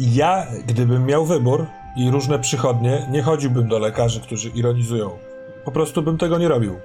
Ja, 0.00 0.46
gdybym 0.66 1.06
miał 1.06 1.26
wybór 1.26 1.66
i 1.96 2.10
różne 2.10 2.38
przychodnie, 2.38 3.06
nie 3.10 3.22
chodziłbym 3.22 3.68
do 3.68 3.78
lekarzy, 3.78 4.20
którzy 4.20 4.48
ironizują. 4.48 5.10
Po 5.64 5.72
prostu 5.72 6.02
bym 6.02 6.18
tego 6.18 6.38
nie 6.38 6.48
robił. 6.48 6.80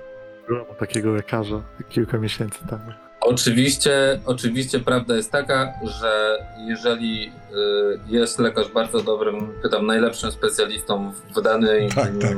Byłem 0.48 0.66
u 0.72 0.76
takiego 0.76 1.12
lekarza 1.12 1.62
kilka 1.90 2.18
miesięcy 2.18 2.68
temu. 2.68 3.09
Oczywiście, 3.30 4.20
oczywiście 4.26 4.80
prawda 4.80 5.16
jest 5.16 5.32
taka, 5.32 5.74
że 6.02 6.38
jeżeli 6.68 7.26
y, 7.26 8.00
jest 8.08 8.40
lekarz 8.40 8.68
bardzo 8.68 9.04
dobrym, 9.04 9.54
pytam, 9.64 9.86
najlepszym 9.86 10.32
specjalistą 10.32 11.14
w 11.36 11.42
danej 11.42 11.90
Tak, 11.90 12.12
tak. 12.22 12.32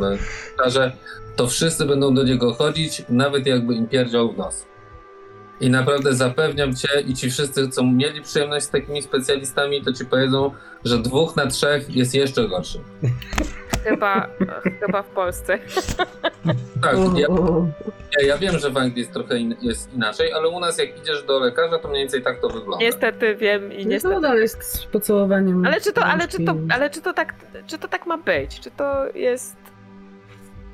obszarze, 0.57 0.91
to 1.35 1.47
wszyscy 1.47 1.85
będą 1.85 2.13
do 2.13 2.23
niego 2.23 2.53
chodzić, 2.53 3.03
nawet 3.09 3.45
jakby 3.45 3.73
im 3.73 3.87
pierdział 3.87 4.31
w 4.31 4.37
nos. 4.37 4.65
I 5.61 5.69
naprawdę 5.69 6.13
zapewniam 6.13 6.75
cię 6.75 6.87
i 7.07 7.13
ci 7.13 7.31
wszyscy, 7.31 7.69
co 7.69 7.83
mieli 7.83 8.21
przyjemność 8.21 8.65
z 8.65 8.69
takimi 8.69 9.01
specjalistami, 9.01 9.81
to 9.83 9.93
ci 9.93 10.05
powiedzą, 10.05 10.51
że 10.85 10.97
dwóch 10.99 11.35
na 11.35 11.47
trzech 11.47 11.95
jest 11.95 12.15
jeszcze 12.15 12.47
gorszy. 12.47 12.79
Chyba, 13.83 14.27
chyba 14.79 15.01
w 15.03 15.07
Polsce. 15.07 15.59
Tak, 16.81 16.95
ja, 17.15 17.27
ja, 18.19 18.27
ja 18.27 18.37
wiem, 18.37 18.59
że 18.59 18.69
w 18.69 18.77
Anglii 18.77 18.99
jest 18.99 19.13
trochę 19.13 19.37
in, 19.37 19.55
jest 19.61 19.93
inaczej, 19.93 20.33
ale 20.33 20.49
u 20.49 20.59
nas 20.59 20.77
jak 20.77 20.99
idziesz 20.99 21.23
do 21.23 21.39
lekarza, 21.39 21.79
to 21.79 21.87
mniej 21.87 22.01
więcej 22.01 22.21
tak 22.21 22.41
to 22.41 22.49
wygląda. 22.49 22.85
Niestety 22.85 23.35
wiem 23.35 23.73
i 23.73 23.83
No 23.85 23.89
niestety. 23.91 24.15
to 24.15 24.21
dalej 24.21 24.41
jest 24.41 24.63
z 24.63 24.85
pocałowaniem. 24.85 25.65
Ale 25.65 25.81
czy 25.81 25.93
to, 25.93 26.05
ale 26.05 26.27
czy 26.27 26.45
to, 26.45 26.55
ale 26.69 26.89
czy 26.89 27.01
to 27.01 27.13
tak, 27.13 27.35
czy 27.67 27.77
to 27.77 27.87
tak 27.87 28.05
ma 28.05 28.17
być? 28.17 28.59
Czy 28.59 28.71
to 28.71 29.05
jest. 29.15 29.55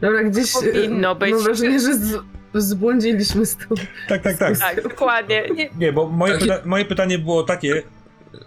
Dobra, 0.02 0.24
gdzieś 0.24 0.54
powinno 0.54 1.12
e, 1.12 1.16
być. 1.16 1.32
Mam 1.32 1.44
wrażenie, 1.44 1.80
że 1.80 1.94
z, 1.94 2.18
zbłądziliśmy 2.62 3.46
z 3.46 3.58
tą... 3.58 3.76
Tak, 4.08 4.22
tak, 4.22 4.38
tak. 4.38 4.58
Tak, 4.60 4.84
dokładnie. 4.84 5.44
Nie, 5.56 5.70
Nie, 5.80 5.94
bo 5.94 6.08
moje, 6.10 6.34
Tak. 6.34 6.42
pyta- 6.42 6.66
moje 6.66 6.86
pytanie 6.86 7.20
było 7.20 7.44
takie, 7.44 7.84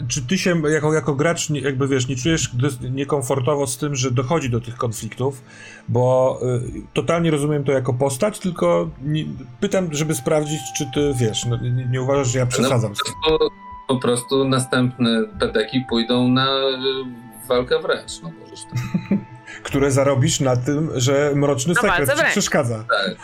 czy 0.08 0.22
ty 0.26 0.38
się 0.38 0.62
jako, 0.68 0.92
jako 0.94 1.14
gracz, 1.14 1.50
nie- 1.50 1.60
jakby 1.60 1.88
wiesz, 1.88 2.08
nie 2.08 2.16
czujesz 2.16 2.50
niekomfortowo 2.90 3.66
z 3.66 3.78
tym, 3.78 3.94
że 3.96 4.10
dochodzi 4.10 4.50
do 4.50 4.60
tych 4.60 4.76
konfliktów, 4.76 5.42
bo 5.88 6.38
y, 6.76 6.82
totalnie 6.94 7.30
rozumiem 7.30 7.64
to 7.64 7.72
jako 7.72 7.94
postać, 7.94 8.38
tylko 8.38 8.90
nie, 9.02 9.24
pytam, 9.60 9.88
żeby 9.94 10.14
sprawdzić, 10.14 10.60
czy 10.76 10.84
ty 10.94 11.12
wiesz, 11.20 11.44
no, 11.46 11.56
nie, 11.62 11.70
nie 11.86 12.02
uważasz, 12.02 12.28
że 12.32 12.38
ja 12.38 12.46
przesadzam. 12.46 12.92
No, 12.92 12.96
po, 12.96 13.36
prostu, 13.36 13.50
po 13.88 13.96
prostu 13.98 14.44
następne 14.44 15.24
pedeki 15.40 15.84
pójdą 15.88 16.28
na 16.28 16.46
y, 16.46 17.48
walkę 17.48 17.78
wręcz. 17.82 18.22
No 18.22 18.30
możesz 18.40 18.60
tak. 18.64 19.18
Które 19.62 19.90
zarobisz 19.90 20.40
na 20.40 20.56
tym, 20.56 20.90
że 20.94 21.32
mroczny 21.34 21.74
Na 21.74 21.80
sekret 21.80 22.18
ci 22.18 22.24
przeszkadza. 22.30 22.84
Tak. 22.88 23.16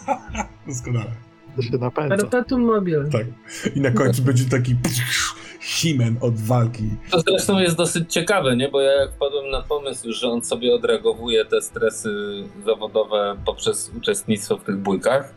Doskonale. 0.66 1.10
To 1.56 1.62
się 1.62 1.78
napędza. 1.78 2.16
Perpetuum 2.16 2.62
mobile. 2.62 3.04
Tak. 3.12 3.26
I 3.74 3.80
na 3.80 3.90
końcu 3.90 4.22
będzie 4.22 4.44
taki 4.44 4.76
himen 5.60 6.16
od 6.20 6.40
walki. 6.40 6.90
To 7.10 7.20
zresztą 7.20 7.58
jest 7.58 7.76
dosyć 7.76 8.12
ciekawe, 8.12 8.56
nie? 8.56 8.68
Bo 8.68 8.80
ja 8.80 8.92
jak 8.92 9.12
wpadłem 9.12 9.50
na 9.50 9.62
pomysł, 9.62 10.12
że 10.12 10.28
on 10.28 10.42
sobie 10.42 10.74
odreagowuje 10.74 11.44
te 11.44 11.62
stresy 11.62 12.10
zawodowe 12.64 13.36
poprzez 13.44 13.90
uczestnictwo 13.96 14.58
w 14.58 14.64
tych 14.64 14.76
bójkach, 14.76 15.34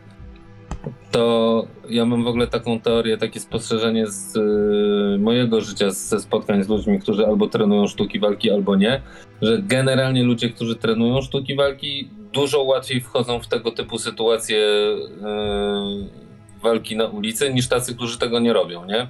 to 1.13 1.65
ja 1.89 2.06
mam 2.06 2.23
w 2.23 2.28
ogóle 2.28 2.47
taką 2.47 2.80
teorię, 2.80 3.17
takie 3.17 3.39
spostrzeżenie 3.39 4.08
z 4.08 4.36
y, 4.36 5.19
mojego 5.19 5.62
życia, 5.62 5.91
ze 5.91 6.19
spotkań 6.19 6.63
z 6.63 6.69
ludźmi, 6.69 6.99
którzy 6.99 7.26
albo 7.26 7.47
trenują 7.47 7.88
sztuki 7.88 8.19
walki, 8.19 8.52
albo 8.52 8.76
nie, 8.76 9.02
że 9.41 9.62
generalnie 9.62 10.23
ludzie, 10.23 10.49
którzy 10.49 10.76
trenują 10.76 11.21
sztuki 11.21 11.56
walki, 11.56 12.10
dużo 12.34 12.63
łatwiej 12.63 13.02
wchodzą 13.02 13.39
w 13.39 13.47
tego 13.47 13.71
typu 13.71 13.97
sytuacje 13.97 14.58
y, 14.58 16.60
walki 16.63 16.97
na 16.97 17.06
ulicy, 17.06 17.54
niż 17.54 17.67
tacy, 17.67 17.95
którzy 17.95 18.19
tego 18.19 18.39
nie 18.39 18.54
robią, 18.54 18.86
nie? 18.86 19.08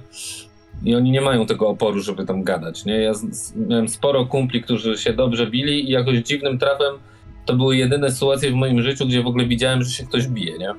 I 0.84 0.94
oni 0.94 1.10
nie 1.10 1.20
mają 1.20 1.46
tego 1.46 1.68
oporu, 1.68 2.00
żeby 2.00 2.26
tam 2.26 2.42
gadać, 2.42 2.84
nie? 2.84 2.96
Ja 2.96 3.14
z, 3.14 3.36
z, 3.36 3.56
miałem 3.56 3.88
sporo 3.88 4.26
kumpli, 4.26 4.62
którzy 4.62 4.98
się 4.98 5.12
dobrze 5.12 5.46
bili 5.46 5.88
i 5.88 5.92
jakoś 5.92 6.18
dziwnym 6.18 6.58
trafem 6.58 6.94
to 7.46 7.54
były 7.54 7.76
jedyne 7.76 8.10
sytuacje 8.10 8.50
w 8.50 8.54
moim 8.54 8.82
życiu, 8.82 9.06
gdzie 9.06 9.22
w 9.22 9.26
ogóle 9.26 9.46
widziałem, 9.46 9.82
że 9.82 9.90
się 9.90 10.06
ktoś 10.06 10.28
bije, 10.28 10.58
nie? 10.58 10.74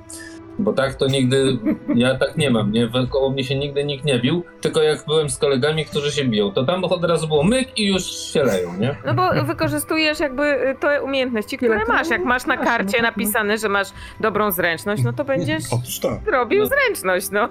Bo 0.60 0.74
tak 0.74 0.96
to 0.96 1.08
nigdy, 1.08 1.58
ja 1.96 2.16
tak 2.16 2.38
nie 2.38 2.50
mam, 2.50 2.72
nie? 2.72 2.90
Koło 3.10 3.30
mnie 3.30 3.44
się 3.44 3.56
nigdy 3.56 3.84
nikt 3.86 4.06
nie 4.06 4.20
bił, 4.20 4.44
tylko 4.62 4.82
jak 4.82 5.06
byłem 5.06 5.30
z 5.30 5.38
kolegami, 5.38 5.86
którzy 5.86 6.12
się 6.12 6.26
biją, 6.26 6.52
to 6.52 6.64
tam 6.64 6.84
od 6.84 7.04
razu 7.04 7.28
było 7.28 7.44
myk 7.44 7.78
i 7.80 7.88
już 7.88 8.04
się 8.04 8.44
leją, 8.44 8.78
nie? 8.78 8.96
no 9.06 9.14
bo 9.14 9.44
wykorzystujesz 9.44 10.20
jakby 10.20 10.44
y, 10.70 10.76
te 10.80 11.04
umiejętności, 11.04 11.58
które 11.58 11.80
masz. 11.88 12.10
Jak 12.10 12.26
masz 12.26 12.46
na 12.46 12.58
karcie 12.58 12.98
no. 12.98 13.04
napisane, 13.04 13.58
że 13.58 13.70
masz 13.70 13.88
dobrą 14.20 14.52
zręczność, 14.52 15.04
no 15.04 15.14
to 15.14 15.26
będziesz 15.26 15.64
tak. 16.02 16.28
robił 16.34 16.60
No. 16.64 16.66
zręczność, 16.66 17.32
no. 17.32 17.50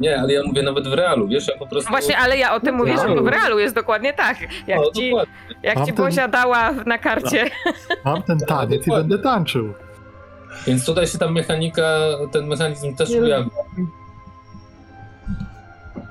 Nie, 0.00 0.20
ale 0.20 0.32
ja 0.32 0.42
mówię 0.46 0.62
nawet 0.62 0.88
w 0.88 0.92
realu, 0.92 1.28
wiesz, 1.28 1.48
ja 1.48 1.58
po 1.58 1.66
prostu... 1.66 1.90
Właśnie, 1.90 2.18
ale 2.18 2.36
ja 2.38 2.54
o 2.54 2.60
tym 2.60 2.74
mówię, 2.74 2.96
że 2.96 3.04
Realu. 3.04 3.24
w 3.24 3.28
realu 3.28 3.58
jest 3.58 3.74
dokładnie 3.74 4.12
tak. 4.12 4.36
Jak 4.66 4.78
O, 4.80 4.90
ci, 4.90 5.10
dokładnie. 5.10 5.34
jak 5.62 5.86
ci 5.86 5.92
Bozia 5.92 6.28
dała 6.28 6.70
na 6.86 6.98
karcie. 6.98 7.44
Mam 8.04 8.22
ten 8.22 8.38
taniec 8.48 8.86
i 8.86 8.90
będę 8.90 9.18
tańczył. 9.18 9.74
Więc 10.66 10.86
tutaj 10.86 11.06
się 11.06 11.18
ta 11.18 11.30
mechanika, 11.30 11.98
ten 12.32 12.46
mechanizm 12.46 12.96
też 12.96 13.10
Nie 13.10 13.20
ujawnia. 13.22 13.50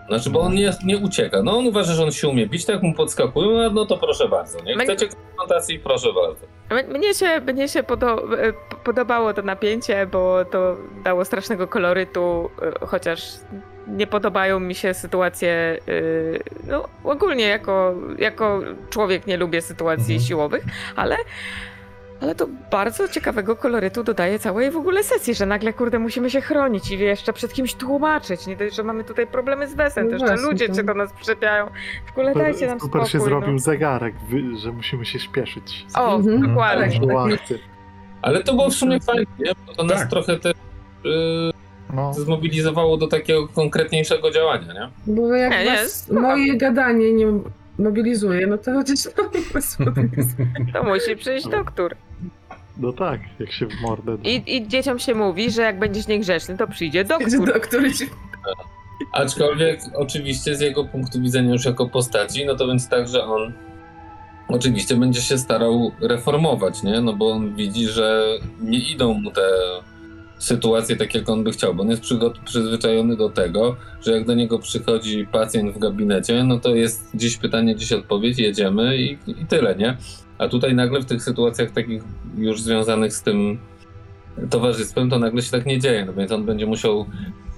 Znaczy, 0.08 0.30
bo 0.30 0.39
on 0.39 0.54
nie, 0.54 0.71
nie 0.86 0.97
ucieka. 0.97 1.43
No 1.43 1.58
on 1.58 1.67
uważa, 1.67 1.93
że 1.93 2.04
on 2.04 2.12
się 2.12 2.28
umie 2.28 2.47
bić, 2.47 2.65
tak 2.65 2.84
mu 2.84 2.93
podskakują, 2.93 3.65
a 3.65 3.69
no 3.69 3.86
to 3.86 3.97
proszę 3.97 4.28
bardzo. 4.30 4.60
Nie 4.63 4.78
chcecie 4.78 5.08
konfrontacji, 5.08 5.80
proszę 5.80 6.08
bardzo. 6.13 6.45
Mnie 7.00 7.13
się, 7.13 7.41
mnie 7.54 7.67
się 7.67 7.84
podo- 7.84 8.38
e, 8.39 8.54
podobało 8.84 9.34
to 9.34 9.41
napięcie, 9.41 10.08
bo 10.12 10.45
to 10.45 10.76
dało 11.04 11.26
strasznego 11.26 11.67
kolorytu, 11.67 12.50
e, 12.82 12.86
chociaż 12.88 13.23
nie 13.88 14.08
podobają 14.08 14.60
mi 14.60 14.76
się 14.76 14.93
sytuacje, 14.93 15.50
e, 15.52 15.91
no 16.67 16.84
ogólnie 17.04 17.47
jako, 17.47 17.93
jako 18.19 18.60
człowiek 18.89 19.28
nie 19.28 19.38
lubię 19.38 19.62
sytuacji 19.62 20.13
Mhm. 20.15 20.28
siłowych, 20.28 20.63
ale, 20.95 21.15
ale 22.21 22.36
to 22.36 22.47
bardzo 22.71 23.08
ciekawego 23.08 23.56
kolorytu 23.56 24.03
dodaje 24.03 24.39
całej 24.39 24.71
w 24.71 24.77
ogóle 24.77 25.03
sesji, 25.03 25.34
że 25.36 25.45
nagle 25.45 25.73
kurde 25.73 25.99
musimy 25.99 26.30
się 26.30 26.41
chronić 26.41 26.91
i 26.91 26.99
jeszcze 26.99 27.34
przed 27.34 27.53
kimś 27.53 27.73
tłumaczyć, 27.73 28.47
nie 28.47 28.56
dość, 28.56 28.75
że 28.75 28.84
mamy 28.84 29.03
tutaj 29.03 29.27
problemy 29.27 29.67
z 29.67 29.75
Wesem, 29.75 30.03
No 30.03 30.10
to 30.10 30.15
jeszcze 30.15 30.27
właśnie, 30.27 30.47
ludzie 30.51 30.67
to- 30.69 30.75
cię 30.75 30.84
do 30.84 30.93
nas 30.93 31.13
przyczepiają. 31.13 31.65
W 32.08 32.12
ogóle 32.12 32.34
dajcie 32.36 32.67
nam 32.67 32.80
Super 32.80 33.01
spokój. 33.01 33.10
się 33.10 33.19
zrobił 33.19 33.53
no. 33.53 33.60
zegarek, 33.60 34.15
wy- 34.30 34.58
że 34.58 34.71
musimy 34.71 35.06
się 35.06 35.19
śpieszyć. 35.19 35.86
O, 35.95 36.15
Mhm. 36.15 36.41
dokładnie. 36.47 36.91
Tak. 36.99 37.08
Było 37.08 37.23
akcję. 37.34 37.58
Ale 38.21 38.43
to 38.43 38.53
było 38.53 38.69
w 38.69 38.73
sumie 38.73 38.99
fajnie, 38.99 39.25
nie? 39.39 39.51
bo 39.67 39.73
to 39.73 39.84
nas 39.84 39.99
Tak. 39.99 40.10
trochę 40.10 40.39
też 40.39 40.53
yy, 41.03 41.12
No, 41.93 42.13
zmobilizowało 42.13 42.97
do 42.97 43.08
takiego 43.08 43.47
konkretniejszego 43.47 44.32
działania, 44.32 44.73
nie? 44.73 45.13
Bo 45.13 45.36
jak 45.36 45.51
Nie, 45.51 45.60
nie, 45.63 45.65
was 45.75 45.93
spoko. 46.03 46.21
moje 46.21 46.58
gadanie 46.58 47.13
nie 47.13 47.27
mobilizuje, 47.80 48.48
no 48.48 48.58
to 48.58 48.74
chociaż 48.74 49.04
to 49.04 49.24
To 50.74 50.84
musi 50.84 51.16
przyjść 51.16 51.48
doktor. 51.48 51.96
no 52.78 52.94
tak, 52.94 53.20
jak 53.40 53.52
się 53.52 53.66
w 53.68 53.82
mordę. 53.82 54.18
I, 54.24 54.56
I 54.56 54.68
dzieciom 54.68 55.00
się 55.00 55.16
mówi, 55.16 55.52
że 55.52 55.62
jak 55.62 55.80
będziesz 55.80 56.08
niegrzeczny, 56.08 56.58
to 56.58 56.68
przyjdzie 56.68 57.04
doktor. 57.04 57.46
doktor 57.54 57.94
ci 57.94 58.06
Aczkolwiek 59.13 59.80
oczywiście 59.96 60.56
z 60.56 60.62
jego 60.62 60.86
punktu 60.86 61.22
widzenia 61.22 61.54
już 61.54 61.66
jako 61.66 61.90
postaci, 61.90 62.46
no 62.46 62.56
to 62.56 62.68
więc 62.68 62.90
tak, 62.90 63.08
że 63.08 63.24
on 63.24 63.54
oczywiście 64.48 64.96
będzie 64.96 65.22
się 65.22 65.38
starał 65.38 65.92
reformować, 66.02 66.84
nie? 66.84 67.02
No 67.02 67.13
bo 67.13 67.32
on 67.32 67.56
widzi, 67.56 67.88
że 67.88 68.24
nie 68.62 68.80
idą 68.80 69.13
mu 69.13 69.32
te 69.32 69.42
sytuacje 70.39 70.95
tak, 70.95 71.15
jak 71.15 71.30
on 71.30 71.43
by 71.43 71.52
chciał, 71.52 71.76
bo 71.76 71.84
on 71.84 71.89
jest 71.89 72.04
przyzwyczajony 72.45 73.17
do 73.17 73.30
tego, 73.30 73.76
że 74.02 74.12
jak 74.12 74.26
do 74.26 74.34
niego 74.34 74.60
przychodzi 74.60 75.28
pacjent 75.32 75.76
w 75.76 75.80
gabinecie, 75.80 76.43
no 76.43 76.60
to 76.60 76.76
jest 76.76 77.10
dziś 77.15 77.38
pytanie, 77.38 77.76
dziś 77.76 77.91
odpowiedź, 77.93 78.39
jedziemy 78.39 78.97
i, 78.97 79.17
i 79.28 79.45
tyle, 79.50 79.76
nie? 79.76 79.97
A 80.38 80.47
tutaj 80.47 80.76
nagle 80.76 81.00
w 81.00 81.06
tych 81.06 81.23
sytuacjach 81.23 81.71
takich 81.71 82.04
już 82.38 82.62
związanych 82.62 83.13
z 83.13 83.23
tym 83.23 83.60
towarzystwem, 84.50 85.10
to 85.10 85.19
nagle 85.19 85.41
się 85.41 85.52
tak 85.52 85.65
nie 85.65 85.80
dzieje, 85.80 86.06
no 86.06 86.13
więc 86.13 86.32
on 86.32 86.45
będzie 86.45 86.65
musiał 86.65 87.06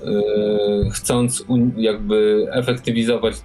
Yy, 0.06 0.90
chcąc 0.92 1.46
jakby 1.78 2.48
efektywizować 2.52 3.36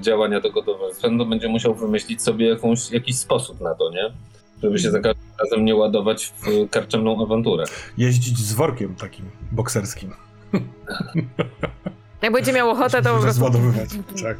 działania 0.00 0.40
tego 0.40 0.62
towarzystwa, 0.62 1.10
no 1.10 1.24
to 1.24 1.30
będzie 1.30 1.48
musiał 1.48 1.74
wymyślić 1.74 2.22
sobie 2.22 2.48
jakąś, 2.48 2.90
jakiś 2.90 3.16
sposób 3.16 3.60
na 3.60 3.74
to, 3.74 3.90
nie? 3.90 4.10
Żeby 4.62 4.78
się 4.78 4.90
za 4.90 5.00
każdym 5.00 5.24
razem 5.40 5.64
nie 5.64 5.74
ładować 5.74 6.32
w 6.42 6.70
karczemną 6.70 7.22
awanturę. 7.24 7.64
Jeździć 7.98 8.38
z 8.38 8.52
workiem 8.52 8.94
takim 8.94 9.26
bokserskim. 9.52 10.10
Jak 12.22 12.32
będzie 12.32 12.52
miał 12.52 12.70
ochotę, 12.70 13.02
to 13.02 13.14
po 13.14 13.20
prostu... 13.22 13.26
Rozładowywać. 13.44 13.88
Tak. 14.22 14.36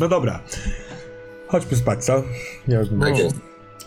No 0.00 0.08
dobra. 0.08 0.40
Chodźmy 1.48 1.76
spać, 1.76 2.04
co? 2.04 2.22
Ja 2.68 2.78
już 2.80 2.88
bym- 2.88 3.00
Tak 3.00 3.18
jest. 3.18 3.36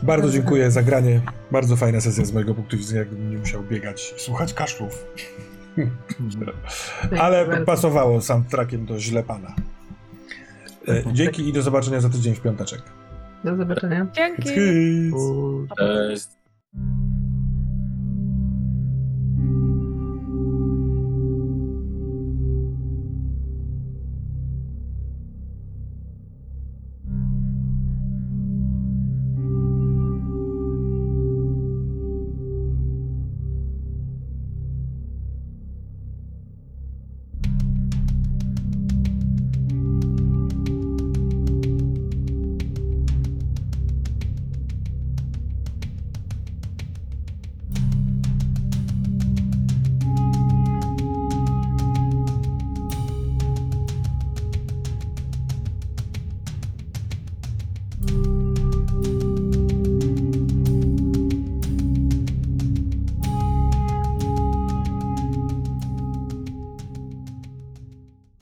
Bardzo 0.04 0.30
dziękuję 0.30 0.72
za 0.72 0.84
granie. 0.84 1.22
Bardzo 1.52 1.76
fajna 1.76 2.02
sesja 2.02 2.26
z 2.26 2.32
mojego 2.34 2.54
punktu 2.56 2.78
widzenia, 2.78 3.00
jakbym 3.00 3.32
nie 3.32 3.38
musiał 3.38 3.64
biegać 3.64 4.14
i 4.18 4.20
słuchać 4.20 4.54
kaszlów. 4.54 5.06
Mhm. 5.78 6.52
Ale 7.20 7.66
pasowało 7.66 8.22
soundtrackiem 8.22 8.86
do 8.86 9.00
źle 9.00 9.24
pana. 9.24 9.56
E, 10.88 11.04
Dzięki 11.14 11.50
i 11.50 11.54
do 11.54 11.62
zobaczenia 11.62 12.02
za 12.02 12.10
tydzień 12.10 12.36
w 12.36 12.42
piąteczek. 12.42 12.82
Do 13.44 13.56
zobaczenia. 13.56 14.08
Tschüss. 14.40 15.14
Cześć. 15.78 16.28